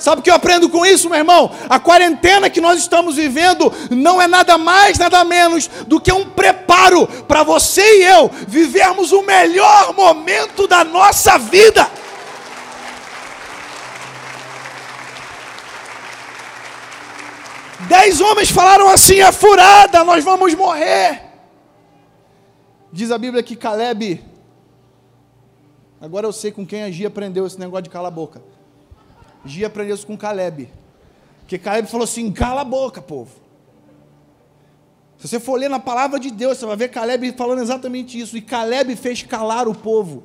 Sabe 0.00 0.20
o 0.20 0.24
que 0.24 0.30
eu 0.30 0.34
aprendo 0.34 0.68
com 0.68 0.84
isso, 0.84 1.08
meu 1.08 1.18
irmão? 1.18 1.54
A 1.68 1.78
quarentena 1.78 2.48
que 2.48 2.60
nós 2.60 2.80
estamos 2.80 3.16
vivendo 3.16 3.72
não 3.90 4.20
é 4.20 4.26
nada 4.26 4.56
mais, 4.56 4.98
nada 4.98 5.22
menos 5.22 5.68
do 5.86 6.00
que 6.00 6.10
um 6.10 6.24
preparo 6.24 7.06
para 7.28 7.42
você 7.42 8.00
e 8.00 8.04
eu 8.04 8.30
vivermos 8.48 9.12
o 9.12 9.22
melhor 9.22 9.94
momento 9.94 10.66
da 10.66 10.82
nossa 10.82 11.38
vida. 11.38 11.88
Dez 17.80 18.20
homens 18.20 18.50
falaram 18.50 18.88
assim: 18.88 19.20
é 19.20 19.30
furada, 19.30 20.02
nós 20.02 20.24
vamos 20.24 20.54
morrer. 20.54 21.22
Diz 22.92 23.10
a 23.10 23.18
Bíblia 23.18 23.42
que 23.42 23.54
Caleb 23.54 24.24
Agora 26.00 26.26
eu 26.26 26.32
sei 26.32 26.50
com 26.50 26.64
quem 26.64 26.82
a 26.82 26.90
Gia 26.90 27.08
aprendeu 27.08 27.46
esse 27.46 27.60
negócio 27.60 27.82
de 27.82 27.90
cala 27.90 28.08
a 28.08 28.10
boca. 28.10 28.40
Gia 29.44 29.66
aprendeu 29.66 29.94
isso 29.94 30.06
com 30.06 30.16
Caleb. 30.16 30.70
Porque 31.40 31.58
Caleb 31.58 31.88
falou 31.88 32.04
assim: 32.04 32.30
cala 32.30 32.60
a 32.60 32.64
boca, 32.64 33.00
povo. 33.00 33.40
Se 35.18 35.28
você 35.28 35.38
for 35.38 35.58
ler 35.58 35.68
na 35.68 35.78
palavra 35.78 36.18
de 36.18 36.30
Deus, 36.30 36.58
você 36.58 36.64
vai 36.64 36.76
ver 36.76 36.88
Caleb 36.88 37.32
falando 37.32 37.60
exatamente 37.60 38.18
isso. 38.18 38.36
E 38.36 38.40
Caleb 38.40 38.96
fez 38.96 39.22
calar 39.22 39.68
o 39.68 39.74
povo. 39.74 40.22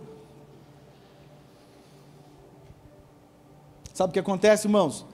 Sabe 3.93 4.11
o 4.11 4.13
que 4.13 4.19
acontece, 4.19 4.67
irmãos? 4.67 5.05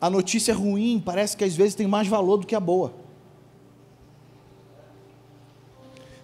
A 0.00 0.08
notícia 0.08 0.54
ruim 0.54 1.02
parece 1.04 1.36
que 1.36 1.44
às 1.44 1.54
vezes 1.54 1.74
tem 1.74 1.86
mais 1.86 2.06
valor 2.08 2.38
do 2.38 2.46
que 2.46 2.54
a 2.54 2.60
boa. 2.60 2.92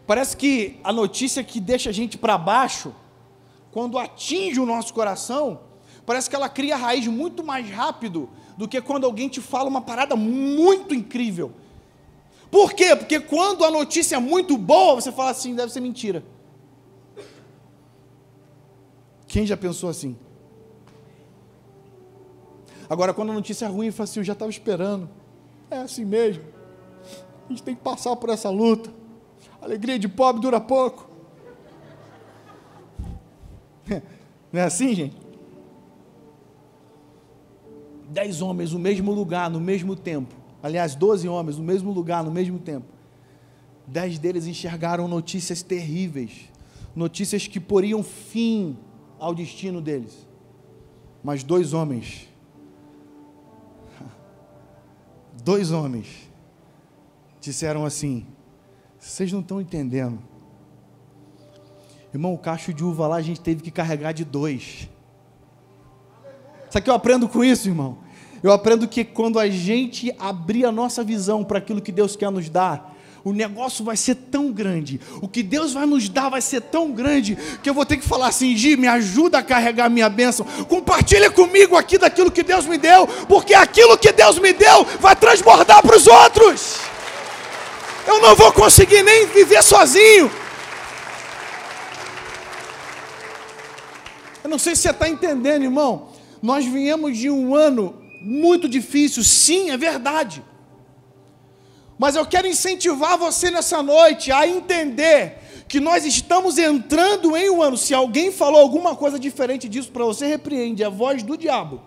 Parece 0.06 0.36
que 0.36 0.78
a 0.84 0.92
notícia 0.92 1.42
que 1.42 1.60
deixa 1.60 1.90
a 1.90 1.92
gente 1.92 2.18
para 2.18 2.36
baixo 2.36 2.94
quando 3.72 3.98
atinge 3.98 4.60
o 4.60 4.66
nosso 4.66 4.92
coração, 4.94 5.60
parece 6.04 6.28
que 6.28 6.36
ela 6.36 6.48
cria 6.48 6.76
raiz 6.76 7.06
muito 7.06 7.44
mais 7.44 7.68
rápido 7.68 8.28
do 8.56 8.68
que 8.68 8.80
quando 8.80 9.04
alguém 9.04 9.28
te 9.28 9.40
fala 9.40 9.68
uma 9.68 9.80
parada 9.80 10.14
muito 10.16 10.94
incrível. 10.94 11.52
Por 12.50 12.72
quê? 12.72 12.94
Porque 12.94 13.18
quando 13.18 13.64
a 13.64 13.70
notícia 13.70 14.16
é 14.16 14.20
muito 14.20 14.56
boa, 14.56 14.94
você 14.94 15.10
fala 15.10 15.30
assim, 15.30 15.54
deve 15.54 15.72
ser 15.72 15.80
mentira. 15.80 16.24
Quem 19.26 19.44
já 19.44 19.56
pensou 19.56 19.90
assim? 19.90 20.16
Agora, 22.88 23.12
quando 23.12 23.30
a 23.30 23.34
notícia 23.34 23.64
é 23.64 23.68
ruim, 23.68 23.90
fala 23.90 24.04
assim, 24.04 24.20
eu 24.20 24.24
já 24.24 24.34
estava 24.34 24.50
esperando. 24.50 25.08
É 25.70 25.78
assim 25.78 26.04
mesmo. 26.04 26.44
A 27.46 27.48
gente 27.48 27.62
tem 27.62 27.74
que 27.74 27.82
passar 27.82 28.14
por 28.14 28.30
essa 28.30 28.50
luta. 28.50 28.90
Alegria 29.60 29.98
de 29.98 30.08
pobre 30.08 30.40
dura 30.40 30.60
pouco. 30.60 31.10
Não 34.52 34.60
é 34.60 34.64
assim, 34.64 34.94
gente? 34.94 35.23
Dez 38.14 38.40
homens 38.40 38.72
no 38.72 38.78
mesmo 38.78 39.10
lugar, 39.10 39.50
no 39.50 39.60
mesmo 39.60 39.96
tempo. 39.96 40.32
Aliás, 40.62 40.94
doze 40.94 41.28
homens 41.28 41.58
no 41.58 41.64
mesmo 41.64 41.90
lugar, 41.90 42.22
no 42.22 42.30
mesmo 42.30 42.60
tempo. 42.60 42.86
Dez 43.88 44.20
deles 44.20 44.46
enxergaram 44.46 45.08
notícias 45.08 45.64
terríveis, 45.64 46.48
notícias 46.94 47.48
que 47.48 47.58
poriam 47.58 48.04
fim 48.04 48.78
ao 49.18 49.34
destino 49.34 49.80
deles. 49.80 50.28
Mas 51.24 51.42
dois 51.42 51.72
homens, 51.72 52.28
dois 55.42 55.72
homens, 55.72 56.30
disseram 57.40 57.84
assim: 57.84 58.24
vocês 58.96 59.32
não 59.32 59.40
estão 59.40 59.60
entendendo. 59.60 60.20
Irmão, 62.12 62.32
o 62.32 62.38
cacho 62.38 62.72
de 62.72 62.84
uva 62.84 63.08
lá 63.08 63.16
a 63.16 63.22
gente 63.22 63.40
teve 63.40 63.60
que 63.60 63.72
carregar 63.72 64.12
de 64.12 64.24
dois. 64.24 64.88
O 66.72 66.80
que 66.80 66.88
eu 66.88 66.94
aprendo 66.94 67.28
com 67.28 67.42
isso, 67.42 67.68
irmão? 67.68 68.03
Eu 68.44 68.52
aprendo 68.52 68.86
que 68.86 69.02
quando 69.04 69.38
a 69.38 69.48
gente 69.48 70.14
abrir 70.18 70.66
a 70.66 70.70
nossa 70.70 71.02
visão 71.02 71.42
para 71.42 71.56
aquilo 71.56 71.80
que 71.80 71.90
Deus 71.90 72.14
quer 72.14 72.30
nos 72.30 72.50
dar, 72.50 72.94
o 73.24 73.32
negócio 73.32 73.82
vai 73.82 73.96
ser 73.96 74.16
tão 74.16 74.52
grande, 74.52 75.00
o 75.22 75.26
que 75.26 75.42
Deus 75.42 75.72
vai 75.72 75.86
nos 75.86 76.10
dar 76.10 76.28
vai 76.28 76.42
ser 76.42 76.60
tão 76.60 76.92
grande, 76.92 77.38
que 77.62 77.70
eu 77.70 77.72
vou 77.72 77.86
ter 77.86 77.96
que 77.96 78.06
falar 78.06 78.26
assim: 78.26 78.54
Gi, 78.54 78.76
me 78.76 78.86
ajuda 78.86 79.38
a 79.38 79.42
carregar 79.42 79.88
minha 79.88 80.10
bênção, 80.10 80.44
compartilha 80.68 81.30
comigo 81.30 81.74
aqui 81.74 81.96
daquilo 81.96 82.30
que 82.30 82.42
Deus 82.42 82.66
me 82.66 82.76
deu, 82.76 83.06
porque 83.26 83.54
aquilo 83.54 83.96
que 83.96 84.12
Deus 84.12 84.38
me 84.38 84.52
deu 84.52 84.84
vai 85.00 85.16
transbordar 85.16 85.80
para 85.80 85.96
os 85.96 86.06
outros. 86.06 86.80
Eu 88.06 88.20
não 88.20 88.34
vou 88.34 88.52
conseguir 88.52 89.02
nem 89.02 89.26
viver 89.26 89.62
sozinho. 89.62 90.30
Eu 94.42 94.50
não 94.50 94.58
sei 94.58 94.76
se 94.76 94.82
você 94.82 94.90
está 94.90 95.08
entendendo, 95.08 95.62
irmão. 95.62 96.10
Nós 96.42 96.66
viemos 96.66 97.16
de 97.16 97.30
um 97.30 97.54
ano 97.54 98.03
muito 98.24 98.68
difícil, 98.68 99.22
sim, 99.22 99.70
é 99.70 99.76
verdade. 99.76 100.42
Mas 101.98 102.16
eu 102.16 102.26
quero 102.26 102.46
incentivar 102.48 103.18
você 103.18 103.50
nessa 103.50 103.82
noite 103.82 104.32
a 104.32 104.48
entender 104.48 105.38
que 105.68 105.78
nós 105.78 106.04
estamos 106.04 106.58
entrando 106.58 107.36
em 107.36 107.50
um 107.50 107.62
ano. 107.62 107.76
Se 107.76 107.94
alguém 107.94 108.32
falou 108.32 108.60
alguma 108.60 108.96
coisa 108.96 109.18
diferente 109.18 109.68
disso 109.68 109.92
para 109.92 110.04
você, 110.04 110.26
repreende, 110.26 110.82
é 110.82 110.86
a 110.86 110.90
voz 110.90 111.22
do 111.22 111.36
diabo. 111.36 111.82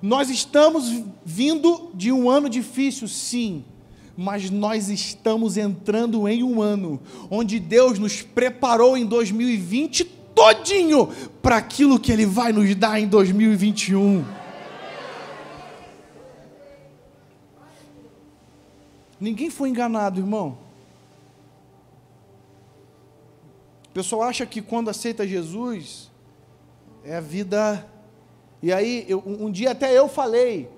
Nós 0.00 0.30
estamos 0.30 1.02
vindo 1.24 1.90
de 1.92 2.10
um 2.10 2.30
ano 2.30 2.48
difícil, 2.48 3.08
sim 3.08 3.64
mas 4.22 4.50
nós 4.50 4.90
estamos 4.90 5.56
entrando 5.56 6.28
em 6.28 6.42
um 6.42 6.60
ano 6.60 7.00
onde 7.30 7.58
Deus 7.58 7.98
nos 7.98 8.20
preparou 8.20 8.94
em 8.94 9.06
2020 9.06 10.19
todinho 10.34 11.08
para 11.42 11.56
aquilo 11.56 11.98
que 11.98 12.12
Ele 12.12 12.26
vai 12.26 12.52
nos 12.52 12.74
dar 12.74 13.00
em 13.00 13.06
2021. 13.06 14.24
Ninguém 19.20 19.50
foi 19.50 19.68
enganado, 19.68 20.18
irmão. 20.18 20.56
O 23.90 23.92
pessoal 23.92 24.22
acha 24.22 24.46
que 24.46 24.62
quando 24.62 24.88
aceita 24.88 25.26
Jesus 25.26 26.10
é 27.04 27.16
a 27.16 27.20
vida 27.20 27.86
E 28.62 28.72
aí, 28.72 29.04
eu, 29.08 29.22
um 29.26 29.50
dia 29.50 29.70
até 29.70 29.96
eu 29.96 30.06
falei, 30.06 30.68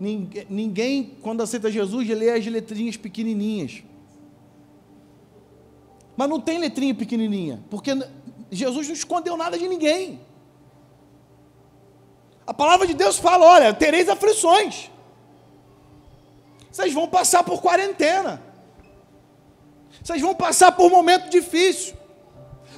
ninguém, 0.00 0.46
ninguém, 0.50 1.16
quando 1.22 1.42
aceita 1.42 1.70
Jesus, 1.70 2.08
lê 2.08 2.30
as 2.30 2.44
letrinhas 2.44 2.96
pequenininhas. 2.96 3.82
Mas 6.16 6.28
não 6.28 6.40
tem 6.40 6.58
letrinha 6.58 6.94
pequenininha, 6.94 7.62
porque 7.70 7.90
Jesus 8.54 8.86
não 8.86 8.94
escondeu 8.94 9.36
nada 9.36 9.58
de 9.58 9.68
ninguém. 9.68 10.20
A 12.46 12.52
palavra 12.52 12.86
de 12.86 12.94
Deus 12.94 13.18
fala: 13.18 13.46
olha, 13.46 13.72
tereis 13.72 14.08
aflições. 14.08 14.90
Vocês 16.70 16.92
vão 16.92 17.08
passar 17.08 17.44
por 17.44 17.62
quarentena. 17.62 18.42
Vocês 20.02 20.20
vão 20.20 20.34
passar 20.34 20.72
por 20.72 20.90
momento 20.90 21.30
difícil. 21.30 21.96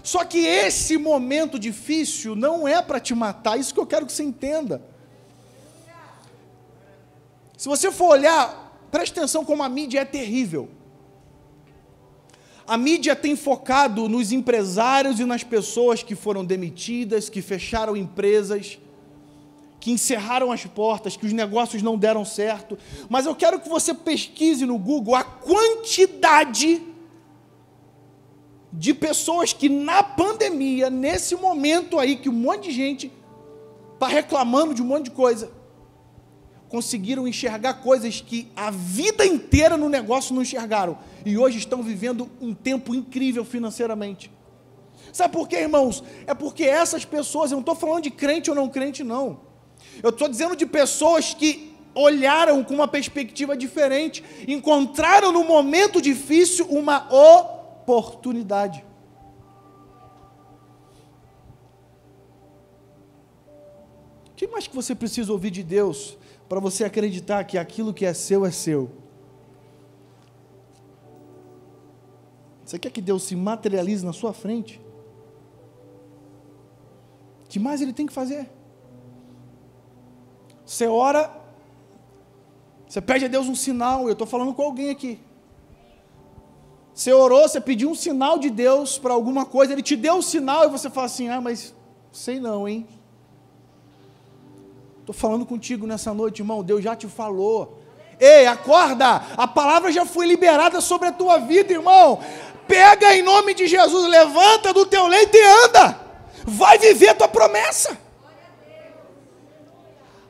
Só 0.02 0.24
que 0.24 0.38
esse 0.38 0.96
momento 0.96 1.58
difícil 1.58 2.36
não 2.36 2.68
é 2.68 2.80
para 2.80 3.00
te 3.00 3.14
matar, 3.14 3.58
isso 3.58 3.74
que 3.74 3.80
eu 3.80 3.86
quero 3.86 4.06
que 4.06 4.12
você 4.12 4.22
entenda. 4.22 4.80
Se 7.56 7.68
você 7.68 7.90
for 7.90 8.10
olhar, 8.10 8.78
preste 8.90 9.18
atenção 9.18 9.44
como 9.44 9.62
a 9.62 9.68
mídia 9.68 10.00
é 10.00 10.04
terrível. 10.04 10.68
A 12.66 12.76
mídia 12.76 13.14
tem 13.14 13.36
focado 13.36 14.08
nos 14.08 14.32
empresários 14.32 15.20
e 15.20 15.24
nas 15.24 15.44
pessoas 15.44 16.02
que 16.02 16.16
foram 16.16 16.44
demitidas, 16.44 17.28
que 17.28 17.40
fecharam 17.40 17.96
empresas, 17.96 18.78
que 19.78 19.92
encerraram 19.92 20.50
as 20.50 20.64
portas, 20.66 21.16
que 21.16 21.24
os 21.24 21.32
negócios 21.32 21.80
não 21.80 21.96
deram 21.96 22.24
certo. 22.24 22.76
Mas 23.08 23.24
eu 23.24 23.36
quero 23.36 23.60
que 23.60 23.68
você 23.68 23.94
pesquise 23.94 24.66
no 24.66 24.78
Google 24.78 25.14
a 25.14 25.22
quantidade 25.22 26.82
de 28.72 28.92
pessoas 28.92 29.52
que 29.52 29.68
na 29.68 30.02
pandemia, 30.02 30.90
nesse 30.90 31.36
momento 31.36 32.00
aí 32.00 32.16
que 32.16 32.28
um 32.28 32.32
monte 32.32 32.64
de 32.64 32.72
gente 32.72 33.12
está 33.94 34.08
reclamando 34.08 34.74
de 34.74 34.82
um 34.82 34.86
monte 34.86 35.04
de 35.04 35.10
coisa, 35.12 35.50
conseguiram 36.68 37.26
enxergar 37.26 37.74
coisas 37.74 38.20
que 38.20 38.48
a 38.56 38.70
vida 38.70 39.24
inteira 39.24 39.76
no 39.76 39.88
negócio 39.88 40.34
não 40.34 40.42
enxergaram 40.42 40.98
e 41.24 41.38
hoje 41.38 41.58
estão 41.58 41.82
vivendo 41.82 42.28
um 42.40 42.54
tempo 42.54 42.94
incrível 42.94 43.44
financeiramente. 43.44 44.30
Sabe 45.12 45.32
por 45.32 45.48
quê, 45.48 45.56
irmãos? 45.56 46.02
É 46.26 46.34
porque 46.34 46.64
essas 46.64 47.04
pessoas, 47.04 47.50
eu 47.50 47.56
não 47.56 47.60
estou 47.60 47.74
falando 47.74 48.02
de 48.02 48.10
crente 48.10 48.50
ou 48.50 48.56
não 48.56 48.68
crente, 48.68 49.02
não. 49.02 49.40
Eu 50.02 50.10
estou 50.10 50.28
dizendo 50.28 50.56
de 50.56 50.66
pessoas 50.66 51.32
que 51.32 51.74
olharam 51.94 52.62
com 52.62 52.74
uma 52.74 52.86
perspectiva 52.86 53.56
diferente, 53.56 54.22
encontraram 54.46 55.32
no 55.32 55.44
momento 55.44 56.02
difícil 56.02 56.66
uma 56.66 57.08
oportunidade 57.10 58.84
O 64.36 64.38
que 64.38 64.46
mais 64.46 64.66
que 64.66 64.76
você 64.76 64.94
precisa 64.94 65.32
ouvir 65.32 65.50
de 65.50 65.62
Deus 65.62 66.18
para 66.46 66.60
você 66.60 66.84
acreditar 66.84 67.42
que 67.44 67.56
aquilo 67.56 67.94
que 67.94 68.04
é 68.04 68.12
seu 68.12 68.44
é 68.44 68.50
seu? 68.50 68.90
Você 72.62 72.78
quer 72.78 72.90
que 72.90 73.00
Deus 73.00 73.22
se 73.22 73.34
materialize 73.34 74.04
na 74.04 74.12
sua 74.12 74.34
frente? 74.34 74.78
O 77.46 77.48
que 77.48 77.58
mais 77.58 77.80
ele 77.80 77.94
tem 77.94 78.04
que 78.04 78.12
fazer? 78.12 78.50
Você 80.66 80.86
ora, 80.86 81.34
você 82.86 83.00
pede 83.00 83.24
a 83.24 83.28
Deus 83.28 83.48
um 83.48 83.54
sinal, 83.54 84.04
eu 84.06 84.12
estou 84.12 84.26
falando 84.26 84.52
com 84.52 84.60
alguém 84.60 84.90
aqui. 84.90 85.18
Você 86.92 87.10
orou, 87.10 87.48
você 87.48 87.58
pediu 87.58 87.88
um 87.88 87.94
sinal 87.94 88.38
de 88.38 88.50
Deus 88.50 88.98
para 88.98 89.14
alguma 89.14 89.46
coisa, 89.46 89.72
ele 89.72 89.82
te 89.82 89.96
deu 89.96 90.16
um 90.16 90.22
sinal 90.22 90.66
e 90.66 90.68
você 90.68 90.90
fala 90.90 91.06
assim: 91.06 91.30
ah, 91.30 91.40
mas 91.40 91.74
sei 92.12 92.38
não, 92.38 92.68
hein? 92.68 92.86
Estou 95.06 95.14
falando 95.14 95.46
contigo 95.46 95.86
nessa 95.86 96.12
noite, 96.12 96.42
irmão, 96.42 96.64
Deus 96.64 96.82
já 96.82 96.96
te 96.96 97.06
falou. 97.06 97.80
Ei, 98.18 98.44
acorda! 98.44 99.22
A 99.36 99.46
palavra 99.46 99.92
já 99.92 100.04
foi 100.04 100.26
liberada 100.26 100.80
sobre 100.80 101.06
a 101.06 101.12
tua 101.12 101.38
vida, 101.38 101.72
irmão. 101.72 102.18
Pega 102.66 103.14
em 103.14 103.22
nome 103.22 103.54
de 103.54 103.68
Jesus, 103.68 104.10
levanta 104.10 104.72
do 104.72 104.84
teu 104.84 105.06
leito 105.06 105.36
e 105.36 105.64
anda. 105.64 106.00
Vai 106.44 106.76
viver 106.78 107.10
a 107.10 107.14
tua 107.14 107.28
promessa. 107.28 107.96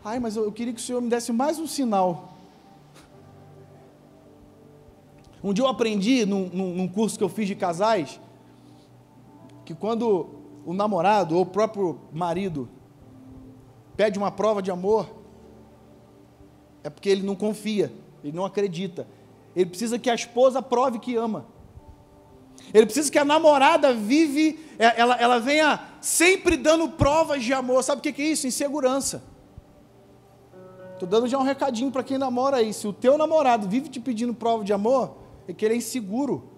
Ai, 0.04 0.18
mas 0.18 0.36
eu 0.36 0.52
queria 0.52 0.74
que 0.74 0.80
o 0.80 0.84
Senhor 0.84 1.00
me 1.00 1.08
desse 1.08 1.32
mais 1.32 1.58
um 1.58 1.66
sinal. 1.66 2.36
Um 5.42 5.54
dia 5.54 5.64
eu 5.64 5.68
aprendi 5.68 6.26
num, 6.26 6.50
num, 6.50 6.86
curso 6.86 7.16
que 7.16 7.24
eu 7.24 7.30
fiz 7.30 7.48
de 7.48 7.54
casais 7.54 8.20
que 9.64 9.74
quando 9.74 10.28
o 10.66 10.74
namorado 10.74 11.34
ou 11.34 11.44
o 11.44 11.46
próprio 11.46 11.98
marido 12.12 12.68
pede 13.96 14.18
uma 14.18 14.30
prova 14.30 14.60
de 14.60 14.70
amor, 14.70 15.08
é 16.84 16.90
porque 16.90 17.08
ele 17.08 17.22
não 17.22 17.34
confia, 17.34 17.92
ele 18.22 18.36
não 18.36 18.44
acredita. 18.44 19.06
Ele 19.54 19.66
precisa 19.66 19.98
que 19.98 20.10
a 20.10 20.14
esposa 20.14 20.60
prove 20.60 20.98
que 20.98 21.16
ama. 21.16 21.46
Ele 22.72 22.84
precisa 22.84 23.10
que 23.10 23.18
a 23.18 23.24
namorada 23.24 23.92
vive, 23.92 24.60
é, 24.78 25.00
ela, 25.00 25.16
ela 25.16 25.38
venha 25.38 25.80
sempre 26.00 26.56
dando 26.56 26.88
provas 26.90 27.42
de 27.42 27.52
amor. 27.52 27.82
Sabe 27.82 27.98
o 27.98 28.02
que 28.12 28.22
é 28.22 28.26
isso? 28.26 28.46
Insegurança. 28.46 29.22
Estou 30.92 31.08
dando 31.08 31.26
já 31.26 31.38
um 31.38 31.42
recadinho 31.42 31.90
para 31.90 32.02
quem 32.02 32.18
namora 32.18 32.58
aí. 32.58 32.72
Se 32.72 32.86
o 32.86 32.92
teu 32.92 33.18
namorado 33.18 33.68
vive 33.68 33.88
te 33.88 34.00
pedindo 34.00 34.34
prova 34.34 34.64
de 34.64 34.72
amor, 34.72 35.16
é 35.46 35.52
que 35.52 35.64
ele 35.64 35.74
é 35.74 35.76
inseguro. 35.76 36.50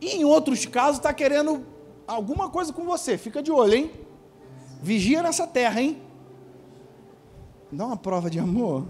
E 0.00 0.10
em 0.16 0.24
outros 0.24 0.66
casos 0.66 0.98
está 0.98 1.12
querendo 1.12 1.66
alguma 2.06 2.48
coisa 2.48 2.72
com 2.72 2.84
você. 2.84 3.18
Fica 3.18 3.42
de 3.42 3.50
olho, 3.50 3.74
hein? 3.74 4.07
Vigia 4.82 5.22
nessa 5.22 5.46
terra, 5.46 5.80
hein? 5.80 6.02
Dá 7.70 7.86
uma 7.86 7.96
prova 7.96 8.30
de 8.30 8.38
amor. 8.38 8.86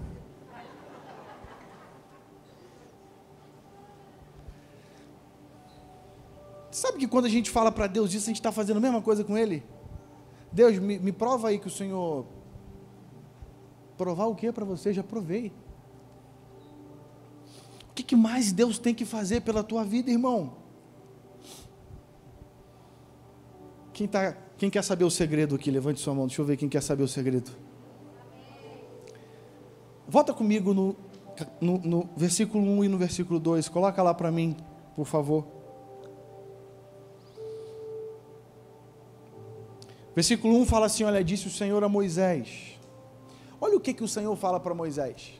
Sabe 6.71 6.99
que 6.99 7.07
quando 7.07 7.25
a 7.25 7.29
gente 7.29 7.49
fala 7.49 7.71
para 7.71 7.87
Deus 7.87 8.13
isso, 8.13 8.25
a 8.25 8.29
gente 8.29 8.39
está 8.39 8.51
fazendo 8.51 8.77
a 8.77 8.81
mesma 8.81 9.01
coisa 9.01 9.23
com 9.23 9.37
Ele? 9.37 9.63
Deus, 10.51 10.77
me, 10.79 10.97
me 10.97 11.11
prova 11.11 11.49
aí 11.49 11.59
que 11.59 11.67
o 11.67 11.71
Senhor. 11.71 12.25
Provar 13.97 14.27
o 14.27 14.35
que 14.35 14.51
para 14.51 14.63
você? 14.63 14.93
Já 14.93 15.03
provei 15.03 15.51
que, 17.99 18.03
que 18.03 18.15
mais 18.15 18.51
Deus 18.51 18.79
tem 18.79 18.93
que 18.93 19.05
fazer 19.05 19.41
pela 19.41 19.63
tua 19.63 19.83
vida, 19.83 20.09
irmão? 20.09 20.53
Quem, 23.99 24.07
tá, 24.07 24.33
quem 24.57 24.69
quer 24.69 24.81
saber 24.81 25.03
o 25.03 25.11
segredo 25.11 25.55
aqui? 25.55 25.69
Levante 25.69 25.99
sua 25.99 26.13
mão, 26.13 26.25
deixa 26.25 26.41
eu 26.41 26.45
ver 26.45 26.55
quem 26.55 26.69
quer 26.69 26.81
saber 26.81 27.03
o 27.03 27.07
segredo. 27.07 27.51
Volta 30.07 30.33
comigo 30.33 30.73
no, 30.73 30.95
no, 31.59 31.77
no 31.79 32.09
versículo 32.15 32.63
1 32.63 32.85
e 32.85 32.87
no 32.87 32.97
versículo 32.97 33.41
2. 33.41 33.67
Coloca 33.67 34.01
lá 34.01 34.13
para 34.13 34.31
mim, 34.31 34.55
por 34.95 35.05
favor. 35.05 35.45
Versículo 40.15 40.55
1 40.59 40.65
fala 40.65 40.85
assim: 40.85 41.03
Olha, 41.03 41.21
disse 41.21 41.47
o 41.47 41.51
Senhor 41.51 41.83
a 41.83 41.89
Moisés. 41.89 42.79
Olha 43.59 43.75
o 43.75 43.81
que, 43.81 43.93
que 43.93 44.03
o 44.05 44.07
Senhor 44.07 44.33
fala 44.37 44.61
para 44.61 44.73
Moisés. 44.73 45.33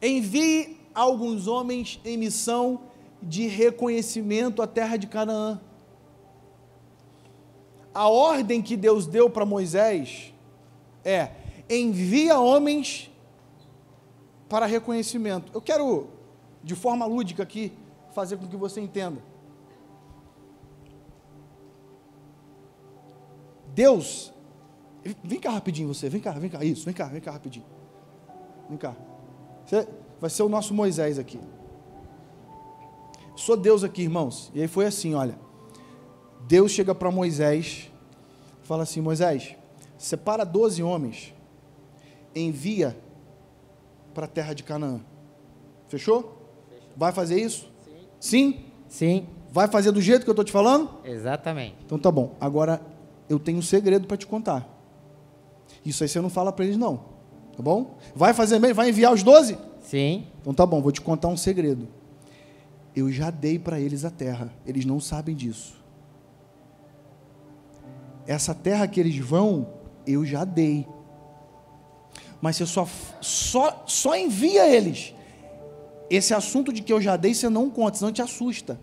Envie 0.00 0.78
alguns 0.94 1.48
homens 1.48 2.00
em 2.04 2.16
missão 2.16 2.91
de 3.22 3.46
reconhecimento 3.46 4.60
à 4.60 4.66
terra 4.66 4.96
de 4.96 5.06
Canaã. 5.06 5.60
A 7.94 8.08
ordem 8.08 8.62
que 8.62 8.76
Deus 8.76 9.06
deu 9.06 9.30
para 9.30 9.44
Moisés 9.44 10.32
é: 11.04 11.30
envia 11.68 12.38
homens 12.38 13.10
para 14.48 14.66
reconhecimento. 14.66 15.52
Eu 15.54 15.60
quero, 15.60 16.08
de 16.62 16.74
forma 16.74 17.06
lúdica 17.06 17.42
aqui, 17.42 17.72
fazer 18.12 18.36
com 18.36 18.46
que 18.46 18.56
você 18.56 18.80
entenda. 18.80 19.22
Deus, 23.74 24.32
vem 25.24 25.40
cá 25.40 25.50
rapidinho 25.50 25.88
você, 25.88 26.08
vem 26.08 26.20
cá, 26.20 26.32
vem 26.32 26.50
cá, 26.50 26.62
isso, 26.62 26.84
vem 26.84 26.92
cá, 26.92 27.06
vem 27.06 27.20
cá 27.20 27.30
rapidinho. 27.30 27.64
Vem 28.68 28.76
cá. 28.76 28.94
Você 29.64 29.88
vai 30.20 30.30
ser 30.30 30.42
o 30.42 30.48
nosso 30.48 30.74
Moisés 30.74 31.18
aqui. 31.18 31.40
Sou 33.36 33.56
Deus 33.56 33.82
aqui, 33.82 34.02
irmãos. 34.02 34.50
E 34.54 34.60
aí 34.60 34.68
foi 34.68 34.86
assim, 34.86 35.14
olha. 35.14 35.38
Deus 36.46 36.72
chega 36.72 36.94
para 36.94 37.10
Moisés, 37.10 37.90
fala 38.62 38.82
assim: 38.82 39.00
Moisés, 39.00 39.56
separa 39.96 40.44
12 40.44 40.82
homens, 40.82 41.34
envia 42.34 42.96
para 44.12 44.26
a 44.26 44.28
terra 44.28 44.52
de 44.54 44.62
Canaã. 44.62 45.00
Fechou? 45.88 46.20
Fechou? 46.20 46.38
Vai 46.96 47.12
fazer 47.12 47.40
isso? 47.40 47.70
Sim. 47.84 48.06
Sim? 48.20 48.64
Sim. 48.88 49.26
Vai 49.50 49.68
fazer 49.68 49.92
do 49.92 50.00
jeito 50.00 50.24
que 50.24 50.30
eu 50.30 50.32
estou 50.32 50.44
te 50.44 50.52
falando? 50.52 50.90
Exatamente. 51.04 51.76
Então 51.84 51.98
tá 51.98 52.10
bom. 52.10 52.34
Agora 52.40 52.80
eu 53.28 53.38
tenho 53.38 53.58
um 53.58 53.62
segredo 53.62 54.06
para 54.06 54.16
te 54.16 54.26
contar. 54.26 54.68
Isso 55.84 56.02
aí 56.02 56.08
você 56.08 56.20
não 56.20 56.30
fala 56.30 56.52
para 56.52 56.64
eles, 56.64 56.76
não. 56.76 56.96
Tá 57.56 57.62
bom? 57.62 57.98
Vai 58.14 58.32
fazer 58.32 58.58
mesmo? 58.58 58.76
Vai 58.76 58.88
enviar 58.88 59.12
os 59.12 59.22
doze? 59.22 59.58
Sim. 59.80 60.26
Então 60.40 60.54
tá 60.54 60.64
bom, 60.64 60.80
vou 60.80 60.92
te 60.92 61.00
contar 61.00 61.28
um 61.28 61.36
segredo. 61.36 61.86
Eu 62.94 63.10
já 63.10 63.30
dei 63.30 63.58
para 63.58 63.80
eles 63.80 64.04
a 64.04 64.10
terra. 64.10 64.52
Eles 64.66 64.84
não 64.84 65.00
sabem 65.00 65.34
disso. 65.34 65.80
essa 68.26 68.54
terra 68.54 68.86
que 68.86 69.00
eles 69.00 69.18
vão, 69.18 69.66
eu 70.06 70.24
já 70.24 70.44
dei. 70.44 70.86
Mas 72.40 72.56
você 72.56 72.66
só, 72.66 72.88
só, 73.20 73.84
só 73.86 74.16
envia 74.16 74.66
eles. 74.68 75.14
Esse 76.10 76.34
assunto 76.34 76.72
de 76.72 76.82
que 76.82 76.92
eu 76.92 77.00
já 77.00 77.16
dei, 77.16 77.34
você 77.34 77.48
não 77.48 77.70
conta, 77.70 77.98
senão 77.98 78.12
te 78.12 78.22
assusta. 78.22 78.78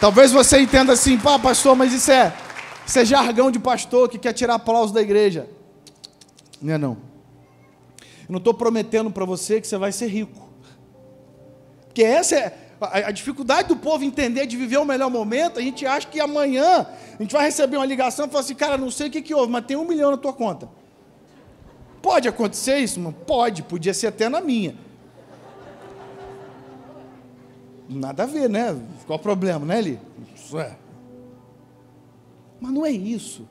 Talvez 0.00 0.30
você 0.30 0.60
entenda 0.60 0.92
assim, 0.92 1.18
pá, 1.18 1.38
pastor, 1.38 1.74
mas 1.74 1.92
isso 1.92 2.10
é, 2.10 2.34
isso 2.86 2.98
é 2.98 3.04
jargão 3.04 3.50
de 3.50 3.58
pastor 3.58 4.08
que 4.08 4.18
quer 4.18 4.34
tirar 4.34 4.56
aplauso 4.56 4.92
da 4.92 5.00
igreja. 5.00 5.48
Não 6.60 6.74
é 6.74 6.76
não. 6.76 6.98
Eu 8.28 8.32
não 8.32 8.38
estou 8.38 8.52
prometendo 8.52 9.10
para 9.10 9.24
você 9.24 9.60
que 9.60 9.66
você 9.66 9.78
vai 9.78 9.92
ser 9.92 10.08
rico. 10.08 10.46
Porque 11.86 12.02
essa 12.02 12.34
é, 12.36 12.63
a, 12.80 13.08
a, 13.08 13.10
dificuldade 13.10 13.68
do 13.68 13.76
povo 13.76 14.04
entender 14.04 14.46
de 14.46 14.56
viver 14.56 14.78
o 14.78 14.84
melhor 14.84 15.10
momento, 15.10 15.58
a 15.58 15.62
gente 15.62 15.86
acha 15.86 16.06
que 16.06 16.20
amanhã 16.20 16.86
a 17.18 17.22
gente 17.22 17.32
vai 17.32 17.44
receber 17.44 17.76
uma 17.76 17.86
ligação 17.86 18.26
e 18.26 18.28
falar 18.28 18.40
assim, 18.40 18.54
cara, 18.54 18.76
não 18.76 18.90
sei 18.90 19.08
o 19.08 19.10
que, 19.10 19.22
que 19.22 19.34
houve, 19.34 19.52
mas 19.52 19.64
tem 19.64 19.76
um 19.76 19.86
milhão 19.86 20.10
na 20.10 20.16
tua 20.16 20.32
conta. 20.32 20.68
Pode 22.02 22.28
acontecer 22.28 22.78
isso, 22.78 23.00
mano? 23.00 23.16
Pode, 23.26 23.62
podia 23.62 23.94
ser 23.94 24.08
até 24.08 24.28
na 24.28 24.40
minha. 24.40 24.76
Nada 27.88 28.24
a 28.24 28.26
ver, 28.26 28.48
né? 28.48 28.78
Qual 29.06 29.18
o 29.18 29.22
problema, 29.22 29.64
né, 29.64 29.78
Eli? 29.78 30.00
Isso 30.34 30.58
é. 30.58 30.76
Mas 32.60 32.72
não 32.72 32.84
é 32.84 32.90
isso. 32.90 33.48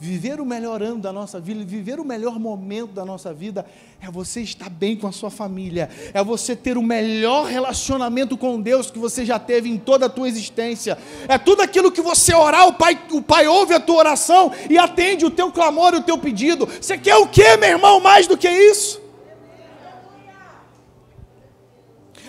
Viver 0.00 0.40
o 0.40 0.44
melhor 0.46 0.82
ano 0.82 1.00
da 1.00 1.12
nossa 1.12 1.40
vida, 1.40 1.64
viver 1.64 1.98
o 1.98 2.04
melhor 2.04 2.38
momento 2.38 2.92
da 2.92 3.04
nossa 3.04 3.32
vida, 3.32 3.66
é 4.00 4.10
você 4.10 4.40
estar 4.40 4.70
bem 4.70 4.96
com 4.96 5.06
a 5.06 5.12
sua 5.12 5.30
família, 5.30 5.90
é 6.14 6.22
você 6.22 6.54
ter 6.54 6.78
o 6.78 6.82
melhor 6.82 7.46
relacionamento 7.46 8.36
com 8.36 8.60
Deus 8.60 8.90
que 8.90 8.98
você 8.98 9.24
já 9.24 9.38
teve 9.38 9.68
em 9.68 9.76
toda 9.76 10.06
a 10.06 10.08
tua 10.08 10.28
existência. 10.28 10.96
É 11.26 11.36
tudo 11.36 11.62
aquilo 11.62 11.90
que 11.90 12.00
você 12.00 12.34
orar, 12.34 12.68
o 12.68 12.74
Pai, 12.74 12.98
o 13.10 13.22
Pai 13.22 13.48
ouve 13.48 13.74
a 13.74 13.80
tua 13.80 13.96
oração 13.96 14.52
e 14.70 14.78
atende 14.78 15.24
o 15.24 15.30
teu 15.30 15.50
clamor 15.50 15.94
e 15.94 15.98
o 15.98 16.02
teu 16.02 16.18
pedido. 16.18 16.66
Você 16.66 16.96
quer 16.96 17.16
o 17.16 17.26
que, 17.26 17.56
meu 17.56 17.70
irmão, 17.70 18.00
mais 18.00 18.26
do 18.26 18.36
que 18.36 18.48
isso? 18.48 19.08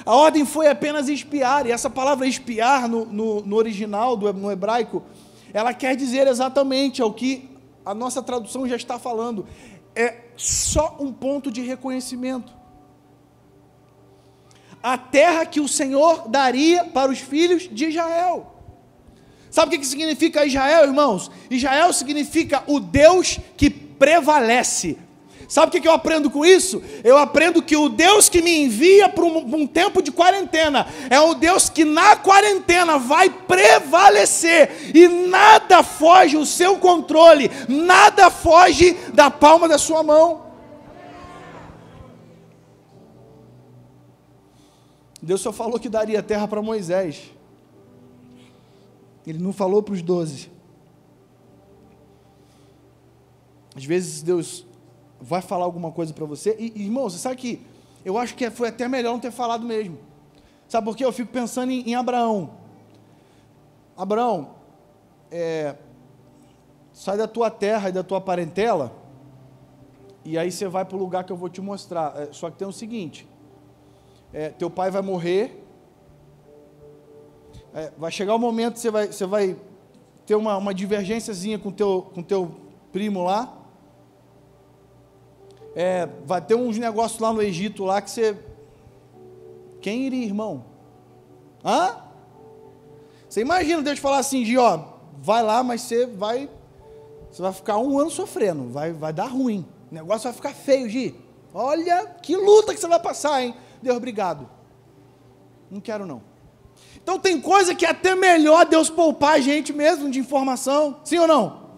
A 0.06 0.16
ordem 0.16 0.44
foi 0.44 0.68
apenas 0.68 1.08
espiar, 1.08 1.68
e 1.68 1.72
essa 1.72 1.88
palavra 1.88 2.26
espiar 2.26 2.88
no, 2.88 3.06
no, 3.06 3.42
no 3.42 3.56
original, 3.56 4.18
do, 4.18 4.34
no 4.34 4.52
hebraico, 4.52 5.04
ela 5.54 5.74
quer 5.74 5.96
dizer 5.96 6.28
exatamente 6.28 7.02
o 7.02 7.12
que 7.14 7.50
a 7.86 7.94
nossa 7.94 8.22
tradução 8.22 8.68
já 8.68 8.76
está 8.76 9.00
falando. 9.00 9.48
É 9.96 10.26
só 10.36 10.98
um 11.00 11.12
ponto 11.12 11.52
de 11.52 11.62
reconhecimento. 11.62 12.54
A 14.82 14.98
terra 14.98 15.46
que 15.46 15.60
o 15.60 15.68
Senhor 15.68 16.28
daria 16.30 16.86
para 16.86 17.12
os 17.12 17.20
filhos 17.20 17.68
de 17.70 17.86
Israel. 17.88 18.56
Sabe 19.52 19.76
o 19.76 19.80
que 19.80 19.86
significa 19.86 20.46
Israel, 20.46 20.84
irmãos? 20.84 21.32
Israel 21.50 21.92
significa 21.92 22.64
o 22.68 22.80
Deus 22.80 23.40
que 23.58 23.70
prevalece, 23.70 24.98
Sabe 25.50 25.76
o 25.76 25.82
que 25.82 25.88
eu 25.88 25.92
aprendo 25.92 26.30
com 26.30 26.46
isso? 26.46 26.80
Eu 27.04 27.18
aprendo 27.18 27.60
que 27.60 27.76
o 27.76 27.90
Deus 27.90 28.30
que 28.30 28.40
me 28.40 28.56
envia 28.56 29.10
para 29.10 29.26
um, 29.26 29.38
um, 29.56 29.66
tempo 29.66 30.00
de 30.00 30.12
quarentena 30.12 30.86
é 31.10 31.20
o 31.20 31.34
Deus 31.34 31.68
que 31.70 31.84
na 31.84 32.16
quarentena 32.16 33.00
vai 33.00 33.32
prevalecer 33.32 34.96
e 34.96 35.08
nada 35.08 35.82
foge 35.82 36.38
o 36.38 36.46
seu 36.46 36.78
controle, 36.78 37.50
nada 37.68 38.30
foge 38.30 38.94
da 39.12 39.32
palma 39.32 39.68
da 39.68 39.80
sua 39.80 40.04
mão. 40.04 40.46
Deus 45.20 45.42
só 45.42 45.52
falou 45.52 45.80
que 45.80 45.90
daria 45.90 46.22
terra 46.22 46.48
para 46.48 46.62
Moisés. 46.62 47.32
Ele 49.26 49.40
não 49.40 49.52
falou 49.52 49.82
para 49.82 49.96
os 49.96 50.04
doze. 50.04 50.52
Às 53.76 53.84
vezes 53.84 54.22
Deus 54.22 54.69
vai 55.22 55.42
falar 55.42 55.66
alguma 55.66 55.92
coisa 55.92 56.14
para 56.14 56.26
você. 56.26 56.56
E, 56.60 56.84
irmão, 56.84 57.10
você 57.10 57.18
sabe 57.18 57.36
que 57.36 57.62
eu 58.04 58.18
acho 58.18 58.36
que 58.36 58.50
foi 58.50 58.70
até 58.70 58.88
melhor 58.88 59.12
não 59.12 59.20
ter 59.20 59.32
falado 59.32 59.66
mesmo. 59.66 59.98
Sabe 60.68 60.86
por 60.86 60.96
quê? 60.96 61.04
Eu 61.04 61.12
fico 61.12 61.32
pensando 61.32 61.72
em, 61.72 61.90
em 61.90 61.96
Abraão. 61.96 62.52
Abraão, 63.98 64.56
é, 65.32 65.76
sai 66.94 67.18
da 67.18 67.28
tua 67.28 67.50
terra 67.50 67.90
e 67.90 67.92
da 67.92 68.04
tua 68.04 68.22
parentela, 68.22 68.94
e 70.24 70.38
aí 70.38 70.52
você 70.52 70.68
vai 70.68 70.86
para 70.86 70.96
o 70.96 71.00
lugar 71.00 71.24
que 71.24 71.32
eu 71.32 71.38
vou 71.38 71.50
te 71.50 71.60
mostrar. 71.60 72.14
É, 72.16 72.30
só 72.32 72.50
que 72.50 72.58
tem 72.58 72.68
o 72.68 72.72
seguinte: 72.72 73.28
é, 74.32 74.50
teu 74.50 74.70
pai 74.70 74.92
vai 74.92 75.02
morrer, 75.02 75.66
é, 77.74 77.92
vai 77.98 78.12
chegar 78.12 78.36
o 78.36 78.40
momento 78.40 78.76
que 78.76 78.80
você 78.80 78.92
vai, 78.92 79.08
você 79.08 79.26
vai 79.26 79.58
ter 80.26 80.36
uma, 80.36 80.56
uma 80.58 80.74
divergênciazinha 80.74 81.58
com 81.58 81.72
teu, 81.72 82.10
com 82.14 82.22
teu 82.22 82.56
primo 82.92 83.24
lá, 83.24 83.59
é, 85.76 86.08
vai 86.26 86.42
ter 86.42 86.56
uns 86.56 86.78
negócios 86.78 87.20
lá 87.20 87.32
no 87.32 87.42
Egito 87.42 87.84
lá 87.84 88.02
que 88.02 88.10
você. 88.10 88.38
Quem 89.82 90.04
iria, 90.04 90.26
irmão? 90.26 90.66
Hã? 91.64 91.98
Você 93.30 93.42
imagina 93.42 93.82
Deus 93.82 94.00
falar 94.00 94.18
assim, 94.18 94.44
de 94.44 94.58
ó, 94.58 94.84
vai 95.22 95.44
lá, 95.44 95.64
mas 95.64 95.82
você 95.82 96.06
vai. 96.06 96.50
Você 97.32 97.42
vai 97.42 97.54
ficar 97.54 97.78
um 97.78 98.00
ano 98.00 98.10
sofrendo, 98.10 98.70
vai, 98.70 98.92
vai 98.92 99.14
dar 99.14 99.28
ruim. 99.28 99.66
O 99.92 99.94
negócio 99.96 100.24
vai 100.24 100.34
ficar 100.34 100.54
feio, 100.54 100.90
Gi. 100.90 101.16
Olha 101.54 102.06
que 102.22 102.36
luta 102.36 102.74
que 102.74 102.80
você 102.80 102.88
vai 102.88 103.00
passar, 103.00 103.44
hein? 103.44 103.56
Deus, 103.82 103.98
obrigado. 103.98 104.50
Não 105.70 105.80
quero 105.80 106.06
não. 106.06 106.22
Então 106.96 107.20
tem 107.20 107.40
coisa 107.40 107.74
que 107.74 107.86
é 107.86 107.90
até 107.90 108.16
melhor 108.16 108.66
Deus 108.66 108.90
poupar 108.90 109.36
a 109.36 109.40
gente 109.40 109.72
mesmo 109.74 110.10
de 110.10 110.20
informação, 110.20 111.00
sim 111.04 111.18
ou 111.18 111.28
não? 111.28 111.70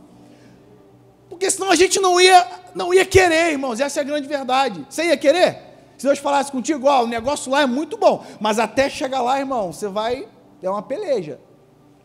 Porque 1.30 1.50
senão 1.50 1.72
a 1.72 1.76
gente 1.76 2.00
não 2.00 2.20
ia, 2.20 2.46
não 2.76 2.94
ia 2.94 3.06
querer, 3.06 3.52
irmãos, 3.52 3.80
essa 3.80 4.00
é 4.00 4.02
a 4.02 4.06
grande 4.06 4.28
verdade. 4.28 4.86
Você 4.90 5.06
ia 5.06 5.18
querer? 5.18 5.72
Se 5.98 6.06
Deus 6.06 6.20
falasse 6.20 6.52
contigo, 6.52 6.88
ó, 6.88 7.04
o 7.04 7.08
negócio 7.08 7.52
lá 7.52 7.62
é 7.62 7.66
muito 7.66 7.98
bom, 7.98 8.26
mas 8.40 8.58
até 8.58 8.90
chegar 8.90 9.22
lá, 9.22 9.40
irmão, 9.40 9.72
você 9.72 9.88
vai, 9.88 10.28
é 10.62 10.70
uma 10.70 10.82
peleja. 10.82 11.40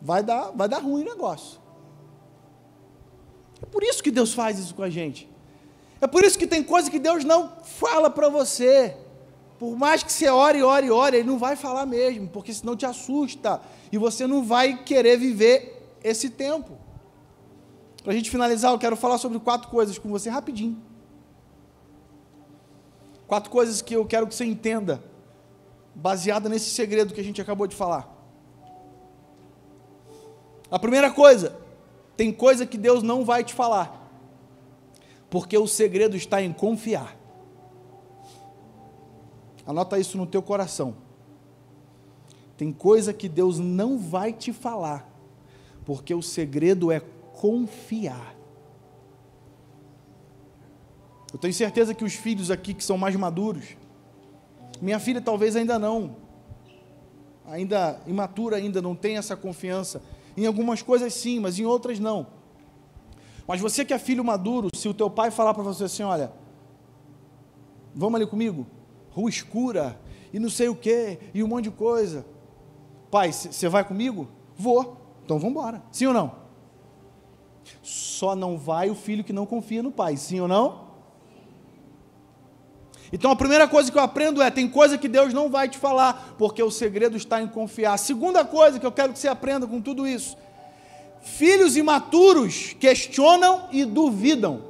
Vai 0.01 0.23
dar, 0.23 0.51
vai 0.51 0.69
dar 0.69 0.79
ruim 0.79 1.03
o 1.03 1.07
negócio. 1.07 1.59
É 3.63 3.67
por 3.67 3.83
isso 3.83 4.03
que 4.03 4.11
Deus 4.11 4.35
faz 4.35 4.59
isso 4.59 4.75
com 4.75 4.83
a 4.83 4.91
gente. 4.91 5.29
É 6.01 6.07
por 6.07 6.25
isso 6.25 6.39
que 6.39 6.47
tem 6.47 6.63
coisa 6.63 6.91
que 6.91 6.99
Deus 6.99 7.25
não 7.25 7.53
fala 7.63 8.11
para 8.11 8.29
você. 8.29 8.97
Por 9.59 9.77
mais 9.77 10.03
que 10.03 10.13
você 10.13 10.29
ore, 10.29 10.63
ore, 10.63 10.91
ore, 10.91 11.17
Ele 11.17 11.29
não 11.29 11.39
vai 11.39 11.57
falar 11.57 11.87
mesmo, 11.87 12.29
porque 12.29 12.53
senão 12.53 12.77
te 12.77 12.85
assusta. 12.85 13.61
E 13.91 13.97
você 13.97 14.27
não 14.27 14.45
vai 14.45 14.83
querer 14.85 15.17
viver 15.17 15.97
esse 16.05 16.29
tempo. 16.29 16.77
Para 18.07 18.13
a 18.13 18.17
gente 18.17 18.31
finalizar, 18.31 18.71
eu 18.71 18.79
quero 18.79 18.95
falar 18.95 19.19
sobre 19.19 19.37
quatro 19.41 19.69
coisas 19.69 19.99
com 19.99 20.09
você 20.09 20.31
rapidinho. 20.31 20.81
Quatro 23.27 23.51
coisas 23.51 23.83
que 23.83 23.97
eu 23.97 24.07
quero 24.07 24.29
que 24.29 24.35
você 24.37 24.45
entenda, 24.45 25.03
baseada 25.93 26.49
nesse 26.49 26.71
segredo 26.71 27.13
que 27.13 27.21
a 27.21 27.25
gente 27.25 27.41
acabou 27.43 27.67
de 27.67 27.75
falar. 27.75 28.09
A 30.71 30.79
primeira 30.79 31.11
coisa, 31.11 31.59
tem 32.17 32.33
coisa 32.33 32.65
que 32.65 32.79
Deus 32.79 33.03
não 33.03 33.25
vai 33.25 33.43
te 33.43 33.53
falar, 33.53 34.09
porque 35.29 35.59
o 35.59 35.67
segredo 35.67 36.17
está 36.17 36.41
em 36.41 36.53
confiar. 36.53 37.17
Anota 39.67 39.99
isso 39.99 40.17
no 40.17 40.29
teu 40.29 40.43
coração. 40.43 40.95
Tem 42.57 42.73
coisa 42.73 43.13
que 43.13 43.29
Deus 43.29 43.59
não 43.59 43.99
vai 43.99 44.33
te 44.33 44.53
falar, 44.53 45.11
porque 45.85 46.15
o 46.15 46.23
segredo 46.23 46.93
é 46.93 47.03
confiar. 47.37 48.35
Eu 51.33 51.39
tenho 51.39 51.53
certeza 51.53 51.95
que 51.95 52.05
os 52.05 52.15
filhos 52.15 52.51
aqui 52.51 52.73
que 52.73 52.83
são 52.83 52.97
mais 52.97 53.15
maduros, 53.15 53.77
minha 54.81 54.99
filha 54.99 55.21
talvez 55.21 55.55
ainda 55.55 55.79
não, 55.79 56.17
ainda 57.47 58.01
imatura 58.07 58.57
ainda 58.57 58.81
não 58.81 58.95
tem 58.95 59.19
essa 59.19 59.37
confiança 59.37 60.03
em 60.37 60.47
algumas 60.47 60.83
coisas 60.83 61.13
sim, 61.13 61.39
mas 61.39 61.59
em 61.59 61.65
outras 61.67 61.99
não. 61.99 62.27
Mas 63.47 63.61
você 63.61 63.85
que 63.85 63.95
é 63.95 63.99
filho 63.99 64.25
maduro, 64.25 64.71
se 64.75 64.89
o 64.89 64.95
teu 64.95 65.11
pai 65.11 65.31
falar 65.31 65.55
para 65.55 65.63
você 65.63 65.85
assim, 65.85 66.03
olha, 66.03 66.33
vamos 67.95 68.17
ali 68.17 68.27
comigo, 68.27 68.67
rua 69.11 69.29
escura 69.29 70.01
e 70.33 70.39
não 70.39 70.49
sei 70.51 70.69
o 70.69 70.75
que 70.75 71.19
e 71.35 71.43
um 71.43 71.47
monte 71.47 71.65
de 71.65 71.71
coisa. 71.71 72.25
Pai, 73.11 73.31
você 73.33 73.69
vai 73.69 73.85
comigo? 73.85 74.27
Vou. 74.57 74.97
Então 75.25 75.39
vamos 75.39 75.53
embora. 75.53 75.83
Sim 75.93 76.07
ou 76.07 76.15
não? 76.15 76.46
Só 77.83 78.35
não 78.35 78.59
vai 78.59 78.91
o 78.91 78.95
filho 78.95 79.25
que 79.25 79.33
não 79.33 79.47
confia 79.47 79.83
no 79.83 79.91
pai. 79.91 80.17
Sim 80.17 80.41
ou 80.41 80.49
não? 80.49 80.87
Então 83.13 83.31
a 83.31 83.37
primeira 83.37 83.69
coisa 83.69 83.91
que 83.91 83.97
eu 83.97 84.03
aprendo 84.03 84.43
é: 84.43 84.51
tem 84.51 84.69
coisa 84.69 84.99
que 84.99 85.09
Deus 85.09 85.33
não 85.33 85.49
vai 85.49 85.69
te 85.69 85.79
falar, 85.79 86.35
porque 86.39 86.63
o 86.63 86.71
segredo 86.71 87.17
está 87.17 87.41
em 87.41 87.49
confiar. 87.49 87.95
A 87.95 87.99
segunda 87.99 88.45
coisa 88.45 88.79
que 88.79 88.87
eu 88.87 88.93
quero 88.93 89.13
que 89.13 89.19
você 89.19 89.29
aprenda 89.29 89.67
com 89.67 89.81
tudo 89.81 90.07
isso: 90.07 90.37
filhos 91.23 91.77
imaturos 91.77 92.75
questionam 92.79 93.69
e 93.71 93.85
duvidam, 93.85 94.63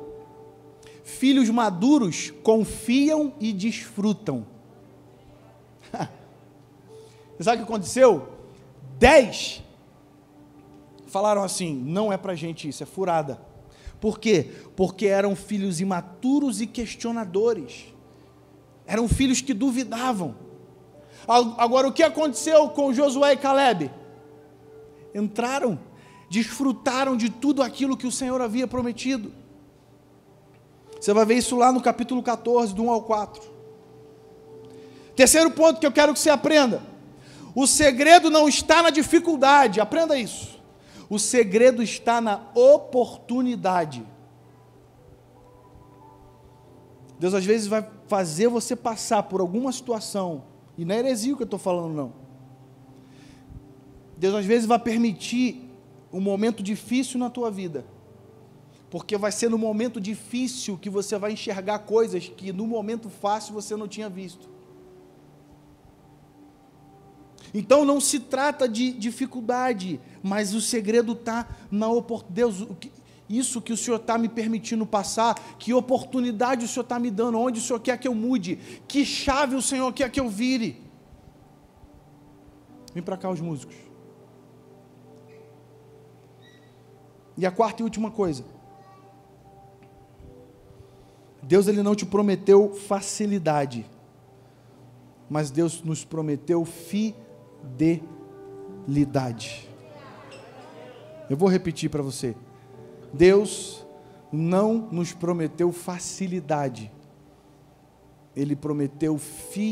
filhos 1.04 1.48
maduros 1.48 2.32
confiam 2.42 3.32
e 3.40 3.52
desfrutam. 3.52 4.46
Sabe 7.40 7.56
o 7.56 7.66
que 7.66 7.72
aconteceu? 7.72 8.28
Dez 8.98 9.62
falaram 11.16 11.42
assim: 11.42 11.74
não 11.74 12.12
é 12.12 12.18
para 12.18 12.34
gente 12.34 12.68
isso, 12.68 12.82
é 12.82 12.86
furada. 12.86 13.40
Por 13.98 14.20
quê? 14.20 14.50
Porque 14.76 15.06
eram 15.06 15.34
filhos 15.34 15.80
imaturos 15.80 16.60
e 16.60 16.66
questionadores. 16.66 17.86
Eram 18.86 19.08
filhos 19.08 19.40
que 19.40 19.54
duvidavam. 19.54 20.36
Agora, 21.26 21.88
o 21.88 21.92
que 21.92 22.02
aconteceu 22.02 22.68
com 22.68 22.92
Josué 22.92 23.32
e 23.32 23.36
Caleb? 23.38 23.90
Entraram, 25.14 25.78
desfrutaram 26.28 27.16
de 27.16 27.30
tudo 27.30 27.62
aquilo 27.62 27.96
que 27.96 28.06
o 28.06 28.12
Senhor 28.12 28.40
havia 28.42 28.68
prometido. 28.68 29.32
Você 31.00 31.14
vai 31.14 31.24
ver 31.24 31.36
isso 31.36 31.56
lá 31.56 31.72
no 31.72 31.80
capítulo 31.80 32.22
14, 32.22 32.74
do 32.74 32.84
1 32.84 32.90
ao 32.90 33.02
4. 33.02 33.42
Terceiro 35.16 35.50
ponto 35.50 35.80
que 35.80 35.86
eu 35.86 35.92
quero 35.92 36.12
que 36.12 36.18
você 36.18 36.28
aprenda: 36.28 36.82
o 37.54 37.66
segredo 37.66 38.28
não 38.28 38.46
está 38.46 38.82
na 38.82 38.90
dificuldade, 38.90 39.80
aprenda 39.80 40.18
isso. 40.18 40.55
O 41.08 41.18
segredo 41.18 41.82
está 41.82 42.20
na 42.20 42.50
oportunidade. 42.54 44.04
Deus 47.18 47.32
às 47.32 47.44
vezes 47.44 47.66
vai 47.66 47.88
fazer 48.08 48.48
você 48.48 48.76
passar 48.76 49.22
por 49.22 49.40
alguma 49.40 49.72
situação, 49.72 50.44
e 50.76 50.84
não 50.84 50.94
é 50.94 50.98
heresia 50.98 51.32
o 51.32 51.36
que 51.36 51.42
eu 51.42 51.46
estou 51.46 51.58
falando, 51.58 51.94
não. 51.94 52.12
Deus 54.16 54.34
às 54.34 54.44
vezes 54.44 54.66
vai 54.66 54.78
permitir 54.78 55.70
um 56.12 56.20
momento 56.20 56.62
difícil 56.62 57.18
na 57.18 57.30
tua 57.30 57.50
vida, 57.50 57.84
porque 58.90 59.16
vai 59.16 59.32
ser 59.32 59.48
no 59.48 59.58
momento 59.58 60.00
difícil 60.00 60.76
que 60.76 60.90
você 60.90 61.18
vai 61.18 61.32
enxergar 61.32 61.80
coisas 61.80 62.28
que 62.28 62.52
no 62.52 62.66
momento 62.66 63.08
fácil 63.08 63.54
você 63.54 63.76
não 63.76 63.88
tinha 63.88 64.08
visto. 64.08 64.55
Então 67.58 67.86
não 67.86 68.02
se 68.02 68.20
trata 68.20 68.68
de 68.68 68.92
dificuldade, 68.92 69.98
mas 70.22 70.52
o 70.52 70.60
segredo 70.60 71.12
está 71.12 71.48
na 71.70 71.88
oportunidade. 71.88 72.34
Deus, 72.34 72.68
isso 73.30 73.62
que 73.62 73.72
o 73.72 73.76
Senhor 73.78 73.96
está 73.96 74.18
me 74.18 74.28
permitindo 74.28 74.84
passar, 74.84 75.34
que 75.58 75.72
oportunidade 75.72 76.66
o 76.66 76.68
Senhor 76.68 76.82
está 76.82 76.98
me 76.98 77.10
dando, 77.10 77.38
onde 77.38 77.58
o 77.58 77.62
Senhor 77.62 77.80
quer 77.80 77.96
que 77.96 78.06
eu 78.06 78.14
mude, 78.14 78.56
que 78.86 79.06
chave 79.06 79.56
o 79.56 79.62
Senhor 79.62 79.90
quer 79.94 80.10
que 80.10 80.20
eu 80.20 80.28
vire. 80.28 80.82
Vem 82.92 83.02
para 83.02 83.16
cá 83.16 83.30
os 83.30 83.40
músicos. 83.40 83.74
E 87.38 87.46
a 87.46 87.50
quarta 87.50 87.80
e 87.80 87.84
última 87.84 88.10
coisa. 88.10 88.44
Deus 91.42 91.68
ele 91.68 91.82
não 91.82 91.94
te 91.94 92.04
prometeu 92.04 92.74
facilidade, 92.74 93.86
mas 95.30 95.50
Deus 95.50 95.82
nos 95.82 96.04
prometeu 96.04 96.62
fidelidade. 96.66 97.25
Eu 101.28 101.36
vou 101.36 101.48
repetir 101.48 101.90
para 101.90 102.02
você. 102.02 102.36
Deus 103.12 103.84
não 104.32 104.88
nos 104.90 105.12
prometeu 105.12 105.70
facilidade, 105.72 106.92
Ele 108.34 108.56
prometeu 108.56 109.18
fidelidade. 109.18 109.66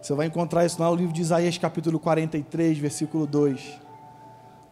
Você 0.00 0.14
vai 0.14 0.26
encontrar 0.26 0.66
isso 0.66 0.82
no 0.82 0.94
livro 0.94 1.12
de 1.12 1.22
Isaías, 1.22 1.56
capítulo 1.56 2.00
43, 2.00 2.76
versículo 2.76 3.24
2. 3.26 3.80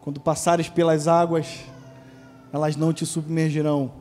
Quando 0.01 0.19
passares 0.19 0.67
pelas 0.67 1.07
águas, 1.07 1.63
elas 2.51 2.75
não 2.75 2.91
te 2.91 3.05
submergirão 3.05 4.00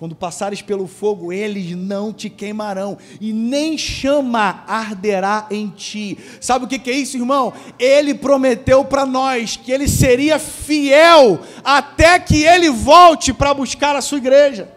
quando 0.00 0.16
passares 0.16 0.62
pelo 0.62 0.86
fogo, 0.86 1.30
eles 1.30 1.76
não 1.76 2.10
te 2.10 2.30
queimarão, 2.30 2.96
e 3.20 3.34
nem 3.34 3.76
chama 3.76 4.64
arderá 4.66 5.46
em 5.50 5.68
ti. 5.68 6.16
Sabe 6.40 6.64
o 6.64 6.68
que 6.68 6.90
é 6.90 6.94
isso, 6.94 7.18
irmão? 7.18 7.52
Ele 7.78 8.14
prometeu 8.14 8.82
para 8.82 9.04
nós 9.04 9.58
que 9.58 9.70
ele 9.70 9.86
seria 9.86 10.38
fiel 10.38 11.40
até 11.62 12.18
que 12.18 12.42
ele 12.44 12.70
volte 12.70 13.34
para 13.34 13.52
buscar 13.52 13.94
a 13.94 14.00
sua 14.00 14.16
igreja. 14.16 14.72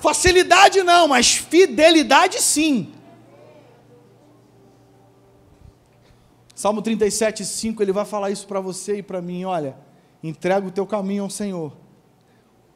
Facilidade 0.00 0.82
não, 0.82 1.06
mas 1.06 1.32
fidelidade 1.32 2.42
sim. 2.42 2.92
Salmo 6.52 6.82
37, 6.82 7.44
5, 7.44 7.80
ele 7.80 7.92
vai 7.92 8.04
falar 8.04 8.32
isso 8.32 8.44
para 8.44 8.58
você 8.58 8.96
e 8.96 9.02
para 9.04 9.22
mim: 9.22 9.44
olha, 9.44 9.76
entrega 10.20 10.66
o 10.66 10.72
teu 10.72 10.84
caminho 10.84 11.22
ao 11.22 11.30
Senhor 11.30 11.80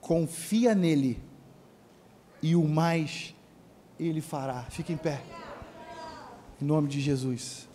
confia 0.07 0.73
nele 0.73 1.21
e 2.41 2.55
o 2.55 2.63
mais 2.63 3.35
ele 3.99 4.21
fará. 4.21 4.63
Fique 4.71 4.93
em 4.93 4.97
pé. 4.97 5.21
Em 6.63 6.65
nome 6.65 6.87
de 6.87 7.01
Jesus. 7.01 7.69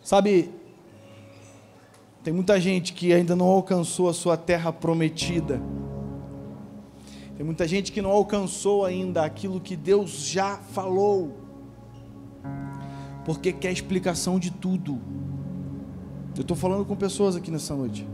Sabe, 0.00 0.48
tem 2.22 2.32
muita 2.32 2.60
gente 2.60 2.92
que 2.92 3.12
ainda 3.12 3.34
não 3.34 3.46
alcançou 3.46 4.08
a 4.08 4.14
sua 4.14 4.36
terra 4.36 4.72
prometida. 4.72 5.60
Tem 7.36 7.44
muita 7.44 7.66
gente 7.66 7.90
que 7.90 8.00
não 8.00 8.10
alcançou 8.10 8.84
ainda 8.84 9.24
aquilo 9.24 9.60
que 9.60 9.74
Deus 9.74 10.28
já 10.28 10.56
falou. 10.56 11.36
Porque 13.24 13.52
quer 13.52 13.72
explicação 13.72 14.38
de 14.38 14.52
tudo. 14.52 15.25
Eu 16.36 16.42
estou 16.42 16.56
falando 16.56 16.84
com 16.84 16.94
pessoas 16.94 17.34
aqui 17.34 17.50
nessa 17.50 17.74
noite. 17.74 18.06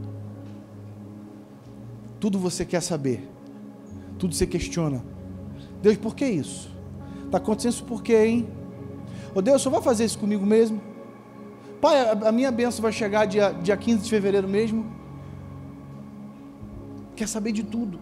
Tudo 2.20 2.38
você 2.38 2.64
quer 2.64 2.80
saber. 2.80 3.28
tudo 4.18 4.34
você 4.34 4.46
questiona. 4.46 5.04
Deus, 5.82 5.96
por 5.96 6.14
que 6.14 6.24
isso? 6.24 6.70
Está 7.24 7.38
acontecendo 7.38 7.72
isso 7.72 7.84
por 7.84 8.02
quê, 8.02 8.24
hein? 8.24 8.48
Ô 9.34 9.42
Deus, 9.42 9.60
o 9.60 9.64
senhor 9.64 9.72
vai 9.72 9.82
fazer 9.82 10.04
isso 10.04 10.18
comigo 10.18 10.46
mesmo? 10.46 10.80
Pai, 11.80 12.08
a, 12.10 12.30
minha 12.30 12.52
bênção 12.52 12.80
vai 12.80 12.92
chegar 12.92 13.24
dia, 13.24 13.50
dia 13.50 13.76
15 13.76 14.04
de 14.04 14.10
fevereiro 14.10 14.46
mesmo? 14.46 14.86
Quer 17.16 17.26
saber 17.26 17.50
de 17.50 17.64
tudo. 17.64 17.98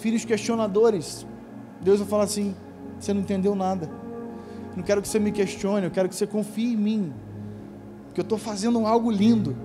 Filhos 0.00 0.24
questionadores. 0.24 1.24
Deus 1.80 2.00
vai 2.00 2.08
falar 2.08 2.24
assim: 2.24 2.56
você 2.98 3.14
não 3.14 3.20
entendeu 3.20 3.54
nada. 3.54 3.88
Não 4.76 4.82
quero 4.82 5.00
que 5.00 5.06
você 5.06 5.20
me 5.20 5.30
questione, 5.30 5.86
eu 5.86 5.90
quero 5.92 6.08
que 6.08 6.16
você 6.16 6.26
confie 6.26 6.72
em 6.72 6.76
mim. 6.76 7.12
Porque 8.12 8.20
eu 8.20 8.24
estou 8.24 8.36
fazendo 8.36 8.86
algo 8.86 9.10
lindo. 9.10 9.56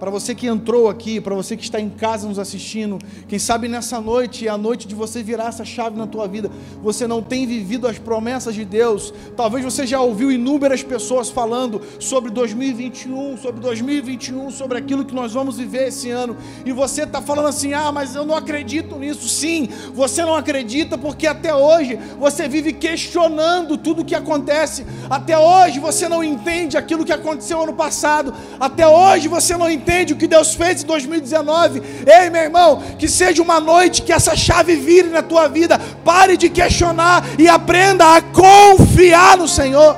Para 0.00 0.10
você 0.10 0.34
que 0.34 0.46
entrou 0.46 0.88
aqui, 0.88 1.20
para 1.20 1.34
você 1.34 1.54
que 1.54 1.62
está 1.62 1.78
em 1.78 1.90
casa 1.90 2.26
nos 2.26 2.38
assistindo, 2.38 2.98
quem 3.28 3.38
sabe 3.38 3.68
nessa 3.68 4.00
noite 4.00 4.48
é 4.48 4.50
a 4.50 4.56
noite 4.56 4.88
de 4.88 4.94
você 4.94 5.22
virar 5.22 5.48
essa 5.48 5.62
chave 5.62 5.98
na 5.98 6.06
tua 6.06 6.26
vida. 6.26 6.50
Você 6.82 7.06
não 7.06 7.20
tem 7.20 7.46
vivido 7.46 7.86
as 7.86 7.98
promessas 7.98 8.54
de 8.54 8.64
Deus. 8.64 9.12
Talvez 9.36 9.62
você 9.62 9.86
já 9.86 10.00
ouviu 10.00 10.32
inúmeras 10.32 10.82
pessoas 10.82 11.28
falando 11.28 11.82
sobre 11.98 12.30
2021, 12.30 13.36
sobre 13.36 13.60
2021, 13.60 14.50
sobre 14.50 14.78
aquilo 14.78 15.04
que 15.04 15.14
nós 15.14 15.34
vamos 15.34 15.58
viver 15.58 15.88
esse 15.88 16.08
ano. 16.08 16.34
E 16.64 16.72
você 16.72 17.02
está 17.02 17.20
falando 17.20 17.48
assim: 17.48 17.74
ah, 17.74 17.92
mas 17.92 18.14
eu 18.14 18.24
não 18.24 18.34
acredito 18.34 18.96
nisso. 18.96 19.28
Sim, 19.28 19.68
você 19.92 20.24
não 20.24 20.34
acredita 20.34 20.96
porque 20.96 21.26
até 21.26 21.54
hoje 21.54 21.98
você 22.18 22.48
vive 22.48 22.72
questionando 22.72 23.76
tudo 23.76 24.00
o 24.00 24.04
que 24.04 24.14
acontece. 24.14 24.86
Até 25.10 25.38
hoje 25.38 25.78
você 25.78 26.08
não 26.08 26.24
entende 26.24 26.78
aquilo 26.78 27.04
que 27.04 27.12
aconteceu 27.12 27.62
ano 27.62 27.74
passado. 27.74 28.32
Até 28.58 28.88
hoje 28.88 29.28
você 29.28 29.58
não 29.58 29.68
entende 29.68 29.89
entende 29.90 30.12
o 30.12 30.16
que 30.16 30.28
Deus 30.28 30.54
fez 30.54 30.82
em 30.82 30.86
2019. 30.86 31.82
Ei, 32.06 32.30
meu 32.30 32.42
irmão, 32.42 32.80
que 32.96 33.08
seja 33.08 33.42
uma 33.42 33.58
noite 33.58 34.02
que 34.02 34.12
essa 34.12 34.36
chave 34.36 34.76
vire 34.76 35.08
na 35.08 35.20
tua 35.22 35.48
vida. 35.48 35.78
Pare 36.04 36.36
de 36.36 36.48
questionar 36.48 37.24
e 37.38 37.48
aprenda 37.48 38.16
a 38.16 38.22
confiar 38.22 39.36
no 39.36 39.48
Senhor. 39.48 39.96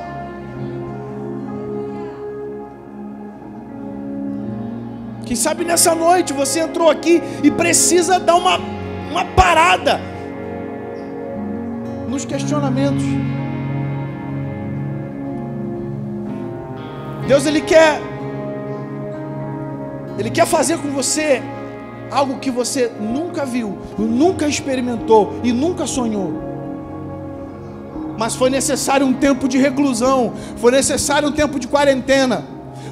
Quem 5.25 5.35
sabe 5.35 5.63
nessa 5.63 5.93
noite 5.93 6.33
você 6.33 6.59
entrou 6.59 6.89
aqui 6.89 7.21
e 7.43 7.51
precisa 7.51 8.19
dar 8.19 8.35
uma, 8.35 8.57
uma 9.11 9.25
parada 9.25 10.01
nos 12.09 12.25
questionamentos. 12.25 13.03
Deus 17.27 17.45
ele 17.45 17.61
quer 17.61 18.12
ele 20.17 20.29
quer 20.29 20.45
fazer 20.45 20.77
com 20.77 20.89
você 20.89 21.41
algo 22.11 22.39
que 22.39 22.51
você 22.51 22.91
nunca 22.99 23.45
viu, 23.45 23.77
nunca 23.97 24.47
experimentou 24.47 25.39
e 25.43 25.51
nunca 25.51 25.87
sonhou. 25.87 26.33
Mas 28.17 28.35
foi 28.35 28.49
necessário 28.49 29.05
um 29.05 29.13
tempo 29.13 29.47
de 29.47 29.57
reclusão, 29.57 30.33
foi 30.57 30.71
necessário 30.71 31.29
um 31.29 31.31
tempo 31.31 31.59
de 31.59 31.67
quarentena, 31.67 32.45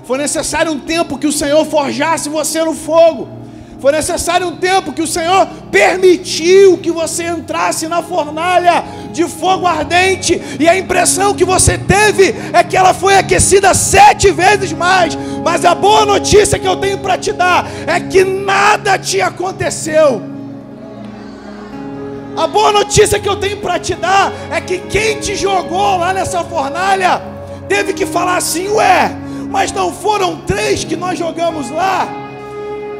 foi 0.03 0.17
necessário 0.17 0.71
um 0.71 0.79
tempo 0.79 1.17
que 1.17 1.27
o 1.27 1.31
Senhor 1.31 1.63
forjasse 1.65 2.27
você 2.27 2.63
no 2.63 2.73
fogo. 2.73 3.40
Foi 3.81 3.91
necessário 3.91 4.47
um 4.47 4.57
tempo 4.57 4.93
que 4.93 5.01
o 5.01 5.07
Senhor 5.07 5.47
permitiu 5.71 6.77
que 6.77 6.91
você 6.91 7.23
entrasse 7.23 7.87
na 7.87 8.03
fornalha 8.03 8.83
de 9.11 9.27
fogo 9.27 9.65
ardente, 9.65 10.39
e 10.59 10.69
a 10.69 10.77
impressão 10.77 11.33
que 11.33 11.43
você 11.43 11.79
teve 11.79 12.35
é 12.53 12.63
que 12.63 12.77
ela 12.77 12.93
foi 12.93 13.17
aquecida 13.17 13.73
sete 13.73 14.29
vezes 14.29 14.71
mais. 14.71 15.17
Mas 15.43 15.65
a 15.65 15.73
boa 15.73 16.05
notícia 16.05 16.59
que 16.59 16.67
eu 16.67 16.75
tenho 16.75 16.99
para 16.99 17.17
te 17.17 17.33
dar 17.33 17.67
é 17.87 17.99
que 17.99 18.23
nada 18.23 18.99
te 18.99 19.19
aconteceu. 19.19 20.21
A 22.37 22.45
boa 22.45 22.71
notícia 22.71 23.19
que 23.19 23.27
eu 23.27 23.35
tenho 23.35 23.57
para 23.57 23.79
te 23.79 23.95
dar 23.95 24.31
é 24.51 24.61
que 24.61 24.77
quem 24.77 25.19
te 25.19 25.35
jogou 25.35 25.97
lá 25.97 26.13
nessa 26.13 26.43
fornalha 26.43 27.19
teve 27.67 27.93
que 27.93 28.05
falar 28.05 28.37
assim: 28.37 28.67
ué, 28.67 29.11
mas 29.49 29.71
não 29.71 29.91
foram 29.91 30.37
três 30.41 30.83
que 30.83 30.95
nós 30.95 31.17
jogamos 31.17 31.71
lá? 31.71 32.20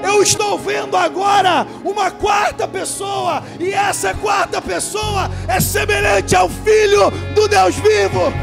Eu 0.03 0.21
estou 0.21 0.57
vendo 0.57 0.95
agora 0.95 1.65
uma 1.83 2.11
quarta 2.11 2.67
pessoa, 2.67 3.43
e 3.59 3.71
essa 3.71 4.13
quarta 4.13 4.61
pessoa 4.61 5.29
é 5.47 5.59
semelhante 5.59 6.35
ao 6.35 6.49
Filho 6.49 7.09
do 7.33 7.47
Deus 7.47 7.75
vivo. 7.75 8.33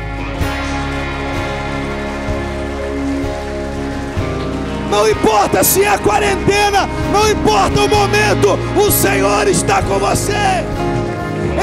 Não 4.91 5.07
importa 5.07 5.63
se 5.63 5.85
é 5.85 5.99
quarentena, 5.99 6.89
não 7.13 7.31
importa 7.31 7.83
o 7.83 7.89
momento, 7.89 8.59
o 8.77 8.91
Senhor 8.91 9.47
está 9.47 9.83
com 9.83 9.99
você. 9.99 10.33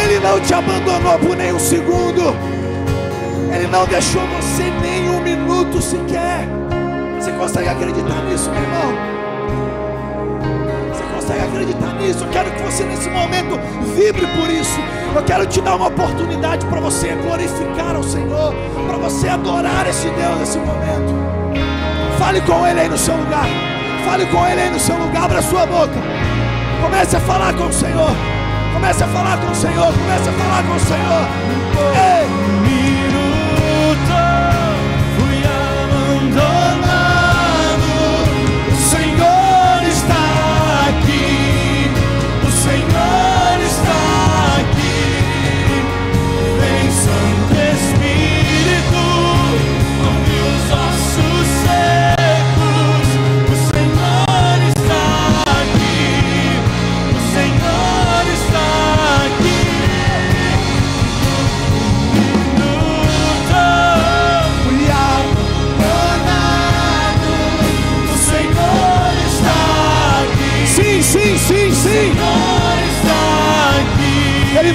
Ele 0.04 0.20
não 0.20 0.40
te 0.40 0.54
abandonou 0.54 1.18
por 1.20 1.36
nem 1.36 1.52
um 1.52 1.60
segundo. 1.60 2.36
Ele 3.54 3.68
não 3.68 3.86
deixou 3.88 4.22
você 4.28 4.64
nem 4.82 5.10
um 5.10 5.22
minuto 5.22 5.82
sequer. 5.82 6.48
Você 7.20 7.32
consegue 7.32 7.70
acreditar 7.70 8.22
nisso, 8.26 8.50
meu 8.52 8.62
irmão? 8.62 9.15
Consegue 11.26 11.42
acreditar 11.42 11.94
nisso. 11.96 12.24
Eu 12.24 12.30
quero 12.30 12.52
que 12.52 12.62
você 12.62 12.84
nesse 12.84 13.10
momento 13.10 13.60
vibre 13.96 14.28
por 14.28 14.50
isso. 14.50 14.80
Eu 15.16 15.24
quero 15.24 15.46
te 15.48 15.60
dar 15.62 15.76
uma 15.76 15.88
oportunidade 15.88 16.66
para 16.68 16.80
você 16.80 17.16
glorificar 17.16 17.96
ao 17.96 18.04
Senhor, 18.04 18.54
para 18.88 18.98
você 18.98 19.28
adorar 19.28 19.88
esse 19.88 20.08
Deus 20.10 20.40
nesse 20.40 20.60
momento. 20.60 21.16
Fale 22.20 22.42
com 22.42 22.66
Ele 22.68 22.82
aí 22.82 22.90
no 22.90 22.98
seu 22.98 23.16
lugar. 23.16 23.48
Fale 24.06 24.26
com 24.28 24.46
Ele 24.46 24.62
aí 24.62 24.70
no 24.70 24.80
seu 24.80 24.96
lugar. 24.98 25.24
Abra 25.24 25.42
sua 25.42 25.66
boca. 25.66 26.00
Comece 26.82 27.16
a 27.16 27.20
falar 27.20 27.54
com 27.54 27.66
o 27.66 27.74
Senhor. 27.74 28.12
Comece 28.74 29.04
a 29.04 29.08
falar 29.08 29.38
com 29.38 29.52
o 29.52 29.56
Senhor. 29.56 29.94
Comece 29.94 30.30
a 30.30 30.34
falar 30.34 30.64
com 30.64 30.76
o 30.76 30.80
Senhor. 30.80 32.62
Ei! 32.62 32.65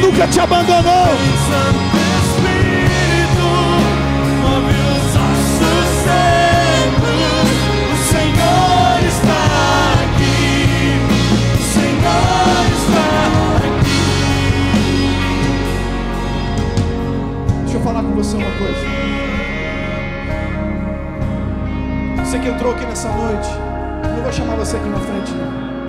Nunca 0.00 0.26
te 0.26 0.40
abandonou. 0.40 0.80
Deixa 17.62 17.76
eu 17.76 17.80
falar 17.82 18.02
com 18.02 18.14
você 18.14 18.36
uma 18.36 18.50
coisa. 18.58 18.86
Você 22.24 22.38
que 22.38 22.48
entrou 22.48 22.72
aqui 22.72 22.84
nessa 22.86 23.08
noite, 23.10 23.48
não 24.02 24.22
vou 24.22 24.32
chamar 24.32 24.56
você 24.56 24.76
aqui 24.76 24.88
na 24.88 24.98
frente. 24.98 25.79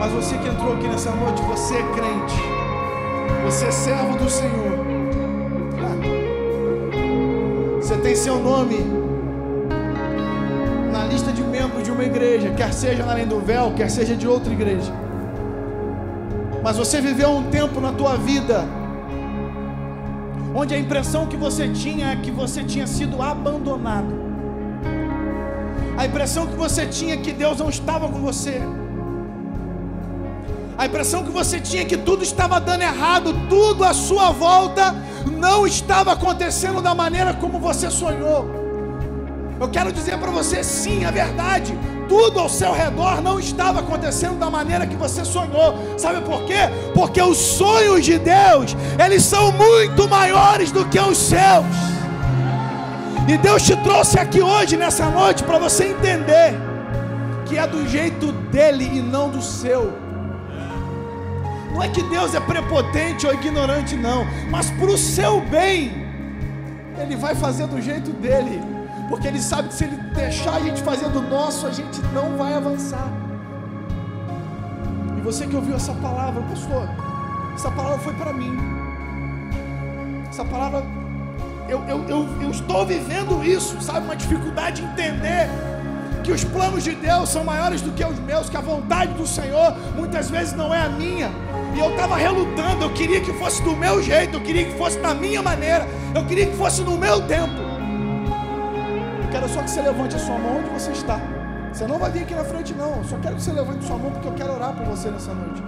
Mas 0.00 0.12
você 0.12 0.38
que 0.38 0.48
entrou 0.48 0.72
aqui 0.72 0.88
nessa 0.88 1.10
noite, 1.10 1.42
você 1.42 1.74
é 1.74 1.82
crente. 1.82 2.42
Você 3.44 3.66
é 3.66 3.70
servo 3.70 4.16
do 4.16 4.30
Senhor. 4.30 4.70
Você 7.76 7.98
tem 7.98 8.16
seu 8.16 8.38
nome 8.38 8.78
na 10.90 11.04
lista 11.04 11.30
de 11.30 11.42
membros 11.42 11.82
de 11.82 11.90
uma 11.90 12.02
igreja, 12.02 12.48
quer 12.52 12.72
seja 12.72 13.04
na 13.04 13.12
Além 13.12 13.26
do 13.26 13.40
Véu, 13.40 13.74
quer 13.76 13.90
seja 13.90 14.16
de 14.16 14.26
outra 14.26 14.50
igreja. 14.50 14.90
Mas 16.62 16.78
você 16.78 16.98
viveu 17.02 17.28
um 17.32 17.50
tempo 17.50 17.78
na 17.78 17.92
tua 17.92 18.16
vida 18.16 18.64
onde 20.54 20.74
a 20.74 20.78
impressão 20.78 21.26
que 21.26 21.36
você 21.36 21.68
tinha 21.68 22.12
é 22.12 22.16
que 22.16 22.30
você 22.30 22.64
tinha 22.64 22.86
sido 22.86 23.20
abandonado. 23.20 24.14
A 25.98 26.06
impressão 26.06 26.46
que 26.46 26.56
você 26.56 26.86
tinha 26.86 27.14
é 27.14 27.16
que 27.18 27.32
Deus 27.32 27.58
não 27.58 27.68
estava 27.68 28.08
com 28.08 28.20
você. 28.20 28.62
A 30.80 30.86
impressão 30.86 31.22
que 31.22 31.30
você 31.30 31.60
tinha 31.60 31.82
é 31.82 31.84
que 31.84 31.98
tudo 31.98 32.24
estava 32.24 32.58
dando 32.58 32.80
errado, 32.80 33.34
tudo 33.50 33.84
à 33.84 33.92
sua 33.92 34.30
volta 34.30 34.96
não 35.26 35.66
estava 35.66 36.12
acontecendo 36.12 36.80
da 36.80 36.94
maneira 36.94 37.34
como 37.34 37.58
você 37.58 37.90
sonhou. 37.90 38.48
Eu 39.60 39.68
quero 39.68 39.92
dizer 39.92 40.16
para 40.16 40.30
você, 40.30 40.64
sim, 40.64 41.04
é 41.04 41.12
verdade. 41.12 41.78
tudo 42.08 42.40
ao 42.40 42.48
seu 42.48 42.72
redor 42.72 43.20
não 43.20 43.38
estava 43.38 43.80
acontecendo 43.80 44.38
da 44.38 44.48
maneira 44.48 44.86
que 44.86 44.96
você 44.96 45.22
sonhou. 45.22 45.98
Sabe 45.98 46.22
por 46.22 46.44
quê? 46.44 46.70
Porque 46.94 47.20
os 47.20 47.36
sonhos 47.36 48.02
de 48.02 48.18
Deus, 48.18 48.74
eles 49.04 49.22
são 49.22 49.52
muito 49.52 50.08
maiores 50.08 50.72
do 50.72 50.86
que 50.86 50.98
os 50.98 51.18
seus. 51.18 51.76
E 53.28 53.36
Deus 53.36 53.62
te 53.62 53.76
trouxe 53.76 54.18
aqui 54.18 54.40
hoje, 54.40 54.78
nessa 54.78 55.10
noite, 55.10 55.44
para 55.44 55.58
você 55.58 55.88
entender 55.88 56.58
que 57.44 57.58
é 57.58 57.66
do 57.66 57.86
jeito 57.86 58.32
dele 58.32 58.90
e 58.94 59.02
não 59.02 59.28
do 59.28 59.42
seu. 59.42 60.08
Não 61.80 61.86
é 61.86 61.88
que 61.88 62.02
Deus 62.02 62.34
é 62.34 62.40
prepotente 62.40 63.26
ou 63.26 63.32
ignorante, 63.32 63.96
não, 63.96 64.26
mas 64.50 64.70
para 64.70 64.90
o 64.90 64.98
seu 64.98 65.40
bem, 65.40 65.90
Ele 66.98 67.16
vai 67.16 67.34
fazer 67.34 67.66
do 67.68 67.80
jeito 67.80 68.10
dele, 68.10 68.60
porque 69.08 69.26
Ele 69.26 69.40
sabe 69.40 69.68
que 69.68 69.74
se 69.76 69.84
Ele 69.84 69.96
deixar 70.14 70.56
a 70.56 70.60
gente 70.60 70.82
fazer 70.82 71.08
do 71.08 71.22
nosso, 71.22 71.66
a 71.66 71.70
gente 71.70 71.98
não 72.12 72.36
vai 72.36 72.52
avançar. 72.52 73.08
E 75.16 75.22
você 75.22 75.46
que 75.46 75.56
ouviu 75.56 75.74
essa 75.74 75.94
palavra, 75.94 76.42
pastor, 76.42 76.86
essa 77.54 77.70
palavra 77.70 77.98
foi 78.00 78.12
para 78.12 78.34
mim. 78.34 78.54
Essa 80.28 80.44
palavra, 80.44 80.84
eu, 81.66 81.82
eu, 81.88 82.04
eu, 82.10 82.42
eu 82.42 82.50
estou 82.50 82.84
vivendo 82.84 83.42
isso, 83.42 83.80
sabe? 83.80 84.04
Uma 84.04 84.16
dificuldade 84.16 84.82
de 84.82 84.86
entender 84.86 85.48
que 86.22 86.30
os 86.30 86.44
planos 86.44 86.84
de 86.84 86.94
Deus 86.94 87.30
são 87.30 87.42
maiores 87.42 87.80
do 87.80 87.90
que 87.92 88.04
os 88.04 88.18
meus, 88.18 88.50
que 88.50 88.56
a 88.58 88.60
vontade 88.60 89.14
do 89.14 89.26
Senhor 89.26 89.74
muitas 89.96 90.28
vezes 90.28 90.52
não 90.52 90.74
é 90.74 90.82
a 90.82 90.88
minha. 90.90 91.30
E 91.74 91.78
eu 91.78 91.90
estava 91.90 92.16
relutando, 92.16 92.84
eu 92.84 92.92
queria 92.92 93.20
que 93.20 93.32
fosse 93.32 93.62
do 93.62 93.76
meu 93.76 94.02
jeito, 94.02 94.36
eu 94.36 94.40
queria 94.40 94.64
que 94.64 94.76
fosse 94.76 94.98
da 94.98 95.14
minha 95.14 95.42
maneira, 95.42 95.86
eu 96.14 96.24
queria 96.26 96.46
que 96.46 96.56
fosse 96.56 96.82
no 96.82 96.98
meu 96.98 97.26
tempo. 97.26 97.54
Eu 99.22 99.30
quero 99.30 99.48
só 99.48 99.62
que 99.62 99.70
você 99.70 99.80
levante 99.80 100.16
a 100.16 100.18
sua 100.18 100.36
mão 100.38 100.58
onde 100.58 100.70
você 100.70 100.90
está. 100.90 101.20
Você 101.72 101.86
não 101.86 101.98
vai 101.98 102.10
vir 102.10 102.22
aqui 102.22 102.34
na 102.34 102.44
frente, 102.44 102.74
não. 102.74 102.96
Eu 102.96 103.04
só 103.04 103.16
quero 103.18 103.36
que 103.36 103.42
você 103.42 103.52
levante 103.52 103.84
a 103.84 103.86
sua 103.86 103.96
mão 103.96 104.10
porque 104.10 104.28
eu 104.28 104.32
quero 104.32 104.52
orar 104.52 104.72
por 104.74 104.84
você 104.86 105.08
nessa 105.08 105.32
noite. 105.32 105.62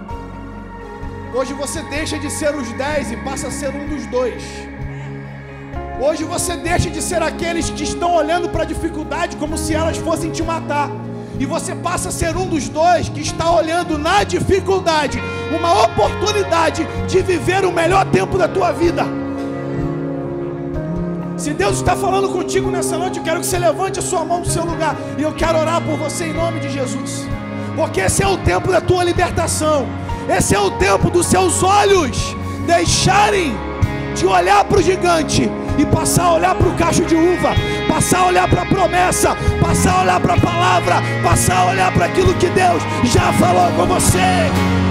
Hoje 1.33 1.53
você 1.53 1.81
deixa 1.83 2.19
de 2.19 2.29
ser 2.29 2.53
os 2.53 2.71
dez 2.73 3.11
e 3.11 3.17
passa 3.17 3.47
a 3.47 3.51
ser 3.51 3.69
um 3.73 3.87
dos 3.87 4.05
dois. 4.07 4.43
Hoje 5.99 6.23
você 6.25 6.57
deixa 6.57 6.89
de 6.89 7.01
ser 7.01 7.21
aqueles 7.21 7.69
que 7.69 7.83
estão 7.83 8.13
olhando 8.13 8.49
para 8.49 8.63
a 8.63 8.65
dificuldade 8.65 9.37
como 9.37 9.57
se 9.57 9.73
elas 9.73 9.97
fossem 9.97 10.31
te 10.31 10.43
matar. 10.43 10.89
E 11.39 11.45
você 11.45 11.73
passa 11.75 12.09
a 12.09 12.11
ser 12.11 12.35
um 12.37 12.47
dos 12.47 12.69
dois 12.69 13.09
que 13.09 13.21
está 13.21 13.51
olhando 13.51 13.97
na 13.97 14.23
dificuldade 14.23 15.21
uma 15.55 15.83
oportunidade 15.83 16.87
de 17.07 17.21
viver 17.21 17.65
o 17.65 17.71
melhor 17.71 18.05
tempo 18.05 18.37
da 18.37 18.47
tua 18.47 18.71
vida. 18.71 19.05
Se 21.37 21.51
Deus 21.51 21.77
está 21.77 21.95
falando 21.95 22.29
contigo 22.29 22.69
nessa 22.71 22.97
noite, 22.97 23.17
eu 23.17 23.23
quero 23.23 23.39
que 23.39 23.45
você 23.45 23.59
levante 23.59 23.99
a 23.99 24.01
sua 24.01 24.23
mão 24.23 24.41
do 24.41 24.49
seu 24.49 24.63
lugar 24.63 24.95
e 25.17 25.23
eu 25.23 25.33
quero 25.33 25.59
orar 25.59 25.81
por 25.81 25.97
você 25.97 26.25
em 26.25 26.33
nome 26.33 26.59
de 26.59 26.69
Jesus. 26.69 27.27
Porque 27.75 28.01
esse 28.01 28.23
é 28.23 28.27
o 28.27 28.37
tempo 28.37 28.71
da 28.71 28.79
tua 28.79 29.03
libertação. 29.03 29.85
Esse 30.29 30.55
é 30.55 30.59
o 30.59 30.71
tempo 30.71 31.09
dos 31.09 31.25
seus 31.25 31.61
olhos 31.63 32.35
deixarem 32.65 33.53
de 34.15 34.25
olhar 34.25 34.63
para 34.63 34.79
o 34.79 34.81
gigante 34.81 35.49
e 35.77 35.85
passar 35.85 36.25
a 36.25 36.33
olhar 36.33 36.55
para 36.55 36.67
o 36.67 36.75
cacho 36.75 37.03
de 37.03 37.15
uva, 37.15 37.53
passar 37.93 38.21
a 38.21 38.25
olhar 38.25 38.49
para 38.49 38.63
a 38.63 38.65
promessa, 38.65 39.35
passar 39.61 39.91
a 39.91 40.01
olhar 40.01 40.19
para 40.19 40.33
a 40.33 40.39
palavra, 40.39 40.95
passar 41.21 41.59
a 41.59 41.65
olhar 41.65 41.93
para 41.93 42.07
aquilo 42.07 42.33
que 42.33 42.49
Deus 42.49 42.81
já 43.03 43.31
falou 43.33 43.71
com 43.73 43.85
você. 43.85 44.82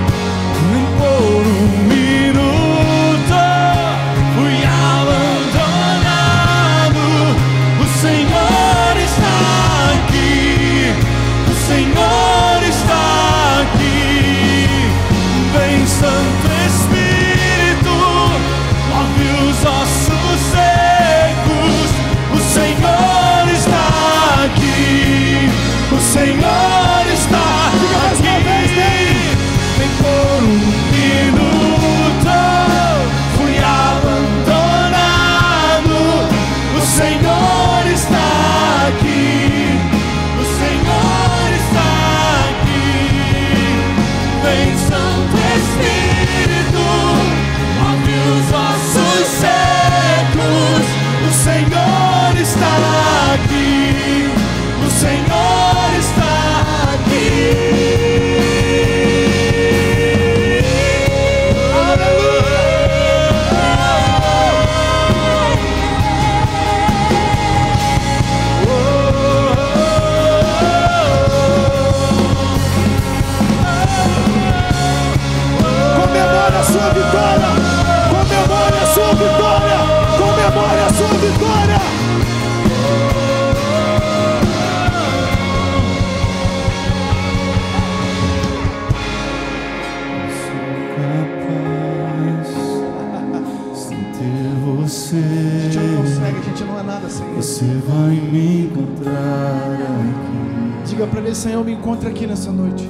Isso. 97.39 97.65
você 97.65 97.65
vai 97.87 98.11
me 98.11 98.67
encontrar 98.67 99.79
aqui. 99.79 100.91
Diga 100.91 101.07
para 101.07 101.21
ele, 101.21 101.35
Senhor, 101.35 101.65
me 101.65 101.73
encontra 101.73 102.09
aqui 102.09 102.27
nessa 102.27 102.51
noite. 102.51 102.89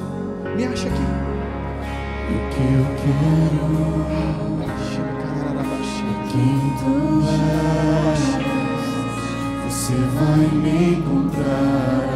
Me 0.57 0.65
acha 0.65 0.89
aqui. 0.89 1.03
O 2.29 2.39
que 2.51 2.61
eu 2.75 2.87
quero, 2.97 3.93
tu 6.83 7.23
és, 8.09 8.23
você 9.65 9.95
vai 9.95 10.47
me 10.61 10.95
encontrar 10.95 12.13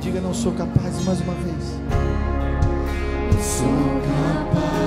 Diga, 0.00 0.20
não 0.20 0.32
sou 0.32 0.52
capaz 0.52 1.04
mais 1.04 1.20
uma 1.20 1.34
vez. 1.34 1.80
Eu 3.32 3.42
sou 3.42 3.66
capaz, 4.06 4.86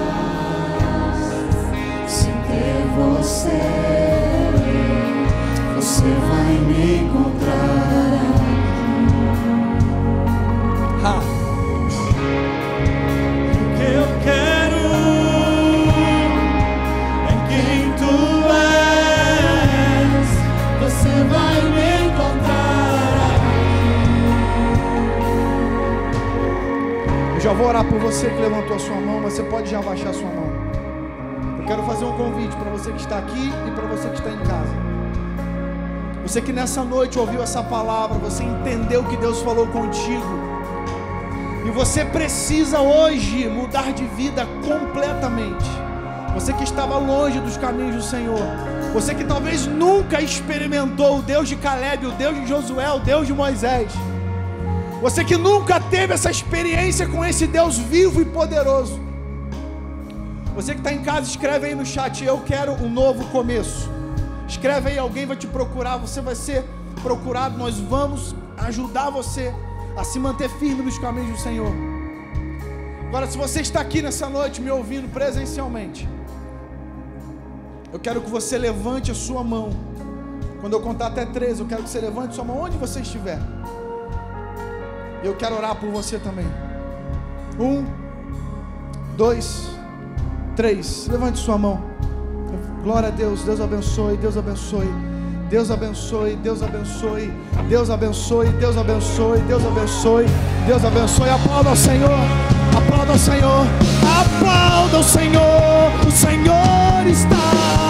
sem 2.07 2.31
ter 2.31 2.87
você, 2.95 4.08
você 5.99 6.13
vai 6.29 6.53
me 6.59 6.95
encontrar 7.03 7.59
Ha. 11.03 11.19
O 13.53 13.57
que 13.75 13.83
eu 13.83 14.07
quero 14.23 14.83
é 17.27 17.33
quem 17.49 17.91
tu 17.97 18.15
és. 18.53 20.29
Você 20.79 21.13
vai 21.25 21.57
me 21.69 21.87
encontrar. 22.07 23.39
Eu 27.35 27.41
já 27.41 27.51
vou 27.53 27.67
orar 27.67 27.83
por 27.83 27.99
você 27.99 28.29
que 28.29 28.41
levantou 28.41 28.75
a 28.77 28.79
sua 28.79 28.95
mão, 28.95 29.19
mas 29.21 29.33
você 29.33 29.43
pode 29.43 29.69
já 29.69 29.79
abaixar 29.79 30.09
a 30.09 30.13
sua 30.13 30.29
mão. 30.29 30.49
Eu 31.59 31.65
quero 31.65 31.83
fazer 31.83 32.05
um 32.05 32.13
convite 32.13 32.55
para 32.55 32.69
você 32.69 32.91
que 32.91 32.99
está 33.01 33.17
aqui 33.19 33.51
e 33.67 33.71
para 33.71 33.85
você 33.87 34.07
que 34.09 34.15
está 34.15 34.31
em 34.31 34.39
casa. 34.39 34.88
Você 36.29 36.43
que 36.43 36.53
nessa 36.53 36.83
noite 36.83 37.17
ouviu 37.17 37.41
essa 37.41 37.63
palavra, 37.63 38.19
você 38.19 38.43
entendeu 38.43 39.03
que 39.03 39.17
Deus 39.17 39.41
falou 39.41 39.65
contigo. 39.65 40.23
E 41.65 41.71
você 41.71 42.05
precisa 42.05 42.81
hoje 42.81 43.49
mudar 43.49 43.91
de 43.93 44.05
vida 44.05 44.45
completamente. 44.63 45.65
Você 46.35 46.53
que 46.53 46.63
estava 46.63 46.99
longe 46.99 47.39
dos 47.39 47.57
caminhos 47.57 47.95
do 47.95 48.03
Senhor. 48.03 48.43
Você 48.93 49.15
que 49.15 49.23
talvez 49.23 49.65
nunca 49.65 50.21
experimentou 50.21 51.17
o 51.17 51.21
Deus 51.23 51.49
de 51.49 51.55
Caleb, 51.55 52.05
o 52.05 52.11
Deus 52.11 52.35
de 52.35 52.45
Josué, 52.45 52.91
o 52.91 52.99
Deus 52.99 53.25
de 53.25 53.33
Moisés. 53.33 53.91
Você 55.01 55.25
que 55.25 55.35
nunca 55.35 55.79
teve 55.79 56.13
essa 56.13 56.29
experiência 56.29 57.07
com 57.07 57.25
esse 57.25 57.47
Deus 57.47 57.75
vivo 57.75 58.21
e 58.21 58.25
poderoso. 58.25 58.99
Você 60.53 60.73
que 60.73 60.79
está 60.81 60.93
em 60.93 61.01
casa, 61.01 61.27
escreve 61.27 61.65
aí 61.65 61.73
no 61.73 61.87
chat: 61.87 62.23
Eu 62.23 62.37
quero 62.41 62.73
um 62.73 62.87
novo 62.87 63.25
começo. 63.31 63.97
Escreve 64.49 64.89
aí, 64.89 64.97
alguém 64.97 65.27
vai 65.27 65.37
te 65.37 65.45
procurar, 65.45 65.97
você 65.97 66.21
vai 66.21 66.33
ser 66.33 66.65
procurado. 67.03 67.55
Nós 67.55 67.79
vamos 67.79 68.35
ajudar 68.57 69.11
você 69.11 69.53
a 69.95 70.03
se 70.03 70.17
manter 70.17 70.49
firme 70.49 70.81
nos 70.81 70.97
caminhos 70.97 71.33
do 71.33 71.37
Senhor. 71.37 71.71
Agora, 73.07 73.27
se 73.27 73.37
você 73.37 73.61
está 73.61 73.79
aqui 73.79 74.01
nessa 74.01 74.27
noite 74.27 74.59
me 74.59 74.71
ouvindo 74.71 75.07
presencialmente, 75.13 76.09
eu 77.93 77.99
quero 77.99 78.21
que 78.21 78.29
você 78.29 78.57
levante 78.57 79.11
a 79.11 79.15
sua 79.15 79.43
mão. 79.43 79.69
Quando 80.59 80.73
eu 80.73 80.81
contar 80.81 81.07
até 81.07 81.25
três, 81.25 81.59
eu 81.59 81.67
quero 81.67 81.83
que 81.83 81.89
você 81.89 81.99
levante 81.99 82.29
a 82.29 82.33
sua 82.33 82.43
mão 82.43 82.59
onde 82.59 82.75
você 82.77 83.01
estiver. 83.01 83.39
Eu 85.23 85.35
quero 85.35 85.55
orar 85.55 85.75
por 85.75 85.89
você 85.89 86.17
também. 86.17 86.47
Um, 87.59 87.85
dois, 89.15 89.69
três. 90.55 91.07
Levante 91.07 91.37
sua 91.37 91.57
mão. 91.57 91.88
Glória 92.83 93.09
a 93.09 93.11
Deus, 93.11 93.43
Deus 93.43 93.59
abençoe, 93.59 94.17
Deus 94.17 94.37
abençoe. 94.37 94.87
Deus 95.49 95.71
abençoe, 95.71 96.35
Deus 96.35 96.61
abençoe, 96.61 97.33
Deus 97.67 97.89
abençoe, 97.89 98.49
Deus 98.59 98.77
abençoe, 98.77 99.39
Deus 99.39 99.65
abençoe, 99.65 100.25
Deus 100.67 100.85
abençoe. 100.85 101.29
Aplauda 101.29 101.69
ao 101.71 101.75
Senhor, 101.75 102.19
aplauda 102.77 103.11
ao 103.13 103.17
Senhor, 103.17 103.65
aplauda 104.21 104.97
ao 104.97 105.03
Senhor, 105.03 105.91
o 106.07 106.11
Senhor 106.11 107.07
está. 107.07 107.88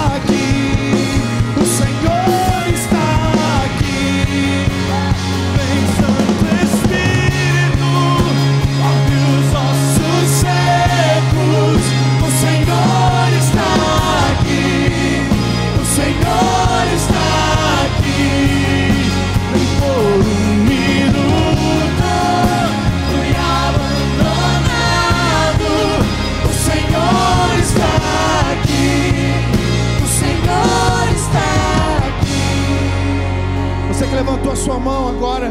Sua 34.59 34.77
mão 34.77 35.07
agora. 35.07 35.49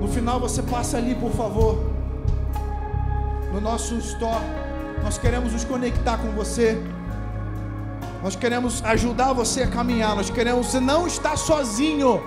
No 0.00 0.08
final 0.08 0.40
você 0.40 0.60
passa 0.60 0.96
ali, 0.98 1.14
por 1.14 1.30
favor. 1.30 1.78
No 3.52 3.60
nosso 3.60 3.94
store. 3.98 4.44
Nós 5.04 5.16
queremos 5.16 5.52
nos 5.52 5.64
conectar 5.64 6.18
com 6.18 6.30
você. 6.32 6.76
Nós 8.24 8.34
queremos 8.34 8.82
ajudar 8.84 9.32
você 9.32 9.62
a 9.62 9.68
caminhar. 9.68 10.16
Nós 10.16 10.30
queremos. 10.30 10.66
Você 10.66 10.80
não 10.80 11.06
está 11.06 11.36
sozinho. 11.36 12.20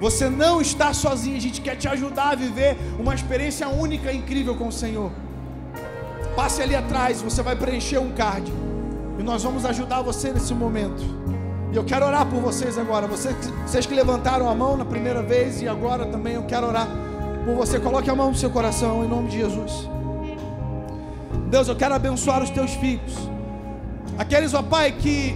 Você 0.00 0.30
não 0.30 0.62
está 0.62 0.94
sozinho. 0.94 1.36
A 1.36 1.40
gente 1.40 1.60
quer 1.60 1.76
te 1.76 1.86
ajudar 1.86 2.30
a 2.30 2.34
viver 2.34 2.78
uma 2.98 3.14
experiência 3.14 3.68
única 3.68 4.10
e 4.10 4.16
incrível 4.16 4.54
com 4.54 4.68
o 4.68 4.72
Senhor. 4.72 5.10
Passe 6.34 6.62
ali 6.62 6.74
atrás. 6.74 7.20
Você 7.20 7.42
vai 7.42 7.56
preencher 7.56 7.98
um 7.98 8.12
card. 8.12 8.50
E 9.18 9.22
nós 9.22 9.42
vamos 9.42 9.66
ajudar 9.66 10.00
você 10.00 10.32
nesse 10.32 10.54
momento. 10.54 11.04
E 11.74 11.76
eu 11.76 11.82
quero 11.82 12.06
orar 12.06 12.24
por 12.24 12.40
vocês 12.40 12.78
agora. 12.78 13.04
Vocês, 13.08 13.34
vocês 13.66 13.84
que 13.84 13.94
levantaram 13.94 14.48
a 14.48 14.54
mão 14.54 14.76
na 14.76 14.84
primeira 14.84 15.20
vez 15.20 15.60
e 15.60 15.66
agora 15.66 16.06
também 16.06 16.34
eu 16.34 16.44
quero 16.44 16.68
orar 16.68 16.86
por 17.44 17.56
você. 17.56 17.80
Coloque 17.80 18.08
a 18.08 18.14
mão 18.14 18.30
no 18.30 18.36
seu 18.36 18.48
coração 18.48 19.04
em 19.04 19.08
nome 19.08 19.28
de 19.28 19.38
Jesus. 19.38 19.90
Deus, 21.50 21.66
eu 21.66 21.74
quero 21.74 21.92
abençoar 21.92 22.44
os 22.44 22.50
teus 22.50 22.74
filhos. 22.74 23.28
Aqueles, 24.16 24.54
ó 24.54 24.62
Pai, 24.62 24.92
que 24.92 25.34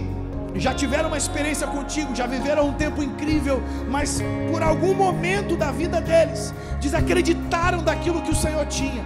já 0.55 0.73
tiveram 0.73 1.09
uma 1.09 1.17
experiência 1.17 1.67
contigo, 1.67 2.15
já 2.15 2.25
viveram 2.25 2.69
um 2.69 2.73
tempo 2.73 3.03
incrível, 3.03 3.61
mas 3.89 4.21
por 4.49 4.63
algum 4.63 4.93
momento 4.93 5.57
da 5.57 5.71
vida 5.71 5.99
deles 5.99 6.53
desacreditaram 6.79 7.83
daquilo 7.83 8.21
que 8.21 8.31
o 8.31 8.35
Senhor 8.35 8.65
tinha. 8.67 9.03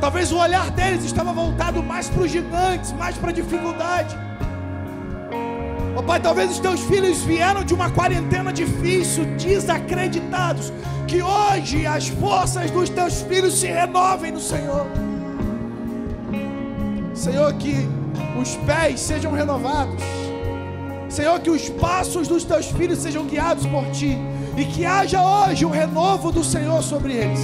Talvez 0.00 0.30
o 0.30 0.38
olhar 0.38 0.70
deles 0.70 1.04
estava 1.04 1.32
voltado 1.32 1.82
mais 1.82 2.08
para 2.08 2.22
os 2.22 2.30
gigantes, 2.30 2.92
mais 2.92 3.16
para 3.16 3.30
a 3.30 3.32
dificuldade. 3.32 4.16
Ó 5.96 6.02
Pai, 6.02 6.18
talvez 6.20 6.50
os 6.50 6.58
teus 6.58 6.80
filhos 6.80 7.22
vieram 7.22 7.62
de 7.62 7.72
uma 7.72 7.88
quarentena 7.88 8.52
difícil, 8.52 9.24
desacreditados. 9.36 10.72
Que 11.06 11.22
hoje 11.22 11.86
as 11.86 12.08
forças 12.08 12.70
dos 12.70 12.88
teus 12.88 13.22
filhos 13.22 13.54
se 13.54 13.68
renovem 13.68 14.32
no 14.32 14.40
Senhor. 14.40 14.86
Senhor, 17.14 17.52
que 17.54 17.88
os 18.40 18.56
pés 18.56 18.98
sejam 19.00 19.32
renovados. 19.32 20.02
Senhor, 21.08 21.38
que 21.38 21.50
os 21.50 21.68
passos 21.68 22.26
dos 22.26 22.42
teus 22.42 22.66
filhos 22.66 22.98
sejam 22.98 23.24
guiados 23.24 23.64
por 23.66 23.84
ti. 23.92 24.18
E 24.56 24.64
que 24.64 24.84
haja 24.84 25.22
hoje 25.22 25.64
o 25.64 25.70
renovo 25.70 26.32
do 26.32 26.42
Senhor 26.42 26.82
sobre 26.82 27.12
eles. 27.12 27.40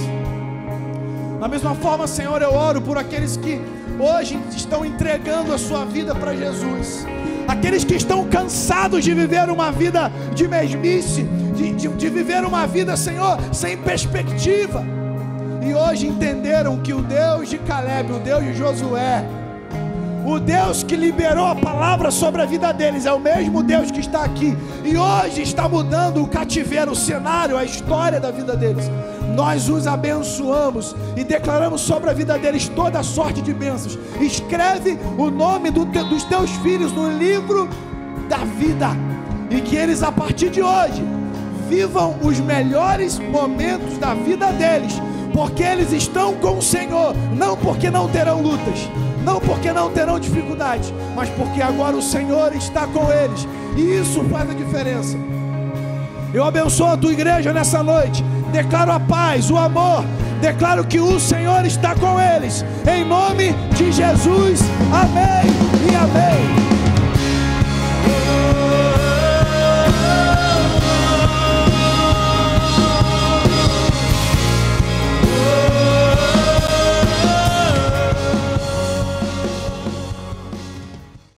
Da 1.39 1.47
mesma 1.47 1.73
forma, 1.75 2.05
Senhor, 2.05 2.41
eu 2.41 2.53
oro 2.53 2.81
por 2.81 2.97
aqueles 2.97 3.37
que 3.37 3.61
hoje 3.97 4.37
estão 4.51 4.85
entregando 4.85 5.53
a 5.53 5.57
sua 5.57 5.85
vida 5.85 6.13
para 6.13 6.35
Jesus. 6.35 7.05
Aqueles 7.51 7.83
que 7.83 7.95
estão 7.95 8.29
cansados 8.29 9.03
de 9.03 9.13
viver 9.13 9.49
uma 9.49 9.73
vida 9.73 10.09
de 10.33 10.47
mesmice, 10.47 11.23
de, 11.53 11.73
de, 11.73 11.87
de 11.89 12.09
viver 12.09 12.45
uma 12.45 12.65
vida, 12.65 12.95
Senhor, 12.95 13.37
sem 13.51 13.75
perspectiva. 13.75 14.81
E 15.61 15.75
hoje 15.75 16.07
entenderam 16.07 16.77
que 16.77 16.93
o 16.93 17.01
Deus 17.01 17.49
de 17.49 17.57
Caleb, 17.57 18.13
o 18.13 18.19
Deus 18.19 18.41
de 18.41 18.53
Josué, 18.53 19.25
o 20.25 20.39
Deus 20.39 20.83
que 20.83 20.95
liberou 20.95 21.45
a 21.47 21.55
palavra 21.55 22.11
sobre 22.11 22.41
a 22.41 22.45
vida 22.45 22.71
deles 22.71 23.05
é 23.05 23.11
o 23.11 23.19
mesmo 23.19 23.63
Deus 23.63 23.89
que 23.91 23.99
está 23.99 24.23
aqui 24.23 24.55
e 24.83 24.95
hoje 24.97 25.41
está 25.41 25.67
mudando 25.67 26.21
o 26.21 26.27
cativeiro, 26.27 26.91
o 26.91 26.95
cenário, 26.95 27.57
a 27.57 27.63
história 27.63 28.19
da 28.19 28.31
vida 28.31 28.55
deles. 28.55 28.89
Nós 29.35 29.69
os 29.69 29.87
abençoamos 29.87 30.95
e 31.15 31.23
declaramos 31.23 31.81
sobre 31.81 32.09
a 32.09 32.13
vida 32.13 32.37
deles 32.37 32.67
toda 32.69 33.01
sorte 33.01 33.41
de 33.41 33.53
bênçãos. 33.53 33.97
Escreve 34.19 34.99
o 35.17 35.29
nome 35.31 35.71
do 35.71 35.85
te- 35.85 36.03
dos 36.03 36.23
teus 36.25 36.49
filhos 36.57 36.91
no 36.91 37.09
livro 37.09 37.67
da 38.29 38.37
vida 38.37 38.89
e 39.49 39.59
que 39.61 39.75
eles 39.75 40.03
a 40.03 40.11
partir 40.11 40.49
de 40.49 40.61
hoje 40.61 41.03
vivam 41.67 42.15
os 42.21 42.39
melhores 42.39 43.17
momentos 43.19 43.97
da 43.97 44.13
vida 44.13 44.51
deles, 44.51 44.93
porque 45.33 45.63
eles 45.63 45.91
estão 45.93 46.33
com 46.35 46.57
o 46.57 46.61
Senhor, 46.61 47.15
não 47.35 47.55
porque 47.55 47.89
não 47.89 48.09
terão 48.09 48.41
lutas, 48.41 48.89
não 49.23 49.39
porque 49.39 49.71
não 49.71 49.89
terão 49.89 50.19
dificuldades, 50.19 50.93
mas 51.15 51.29
porque 51.29 51.61
agora 51.61 51.95
o 51.95 52.01
Senhor 52.01 52.55
está 52.55 52.87
com 52.87 53.11
eles, 53.11 53.47
e 53.77 53.99
isso 53.99 54.23
faz 54.25 54.49
a 54.49 54.53
diferença. 54.53 55.17
Eu 56.33 56.43
abençoo 56.43 56.87
a 56.87 56.97
tua 56.97 57.11
igreja 57.11 57.51
nessa 57.51 57.83
noite, 57.83 58.23
declaro 58.51 58.91
a 58.91 58.99
paz, 58.99 59.49
o 59.51 59.57
amor, 59.57 60.03
declaro 60.39 60.85
que 60.85 60.99
o 60.99 61.19
Senhor 61.19 61.65
está 61.65 61.93
com 61.95 62.19
eles, 62.19 62.65
em 62.89 63.03
nome 63.05 63.53
de 63.75 63.91
Jesus, 63.91 64.61
amém 64.91 65.51
e 65.91 65.95
amém. 65.95 66.70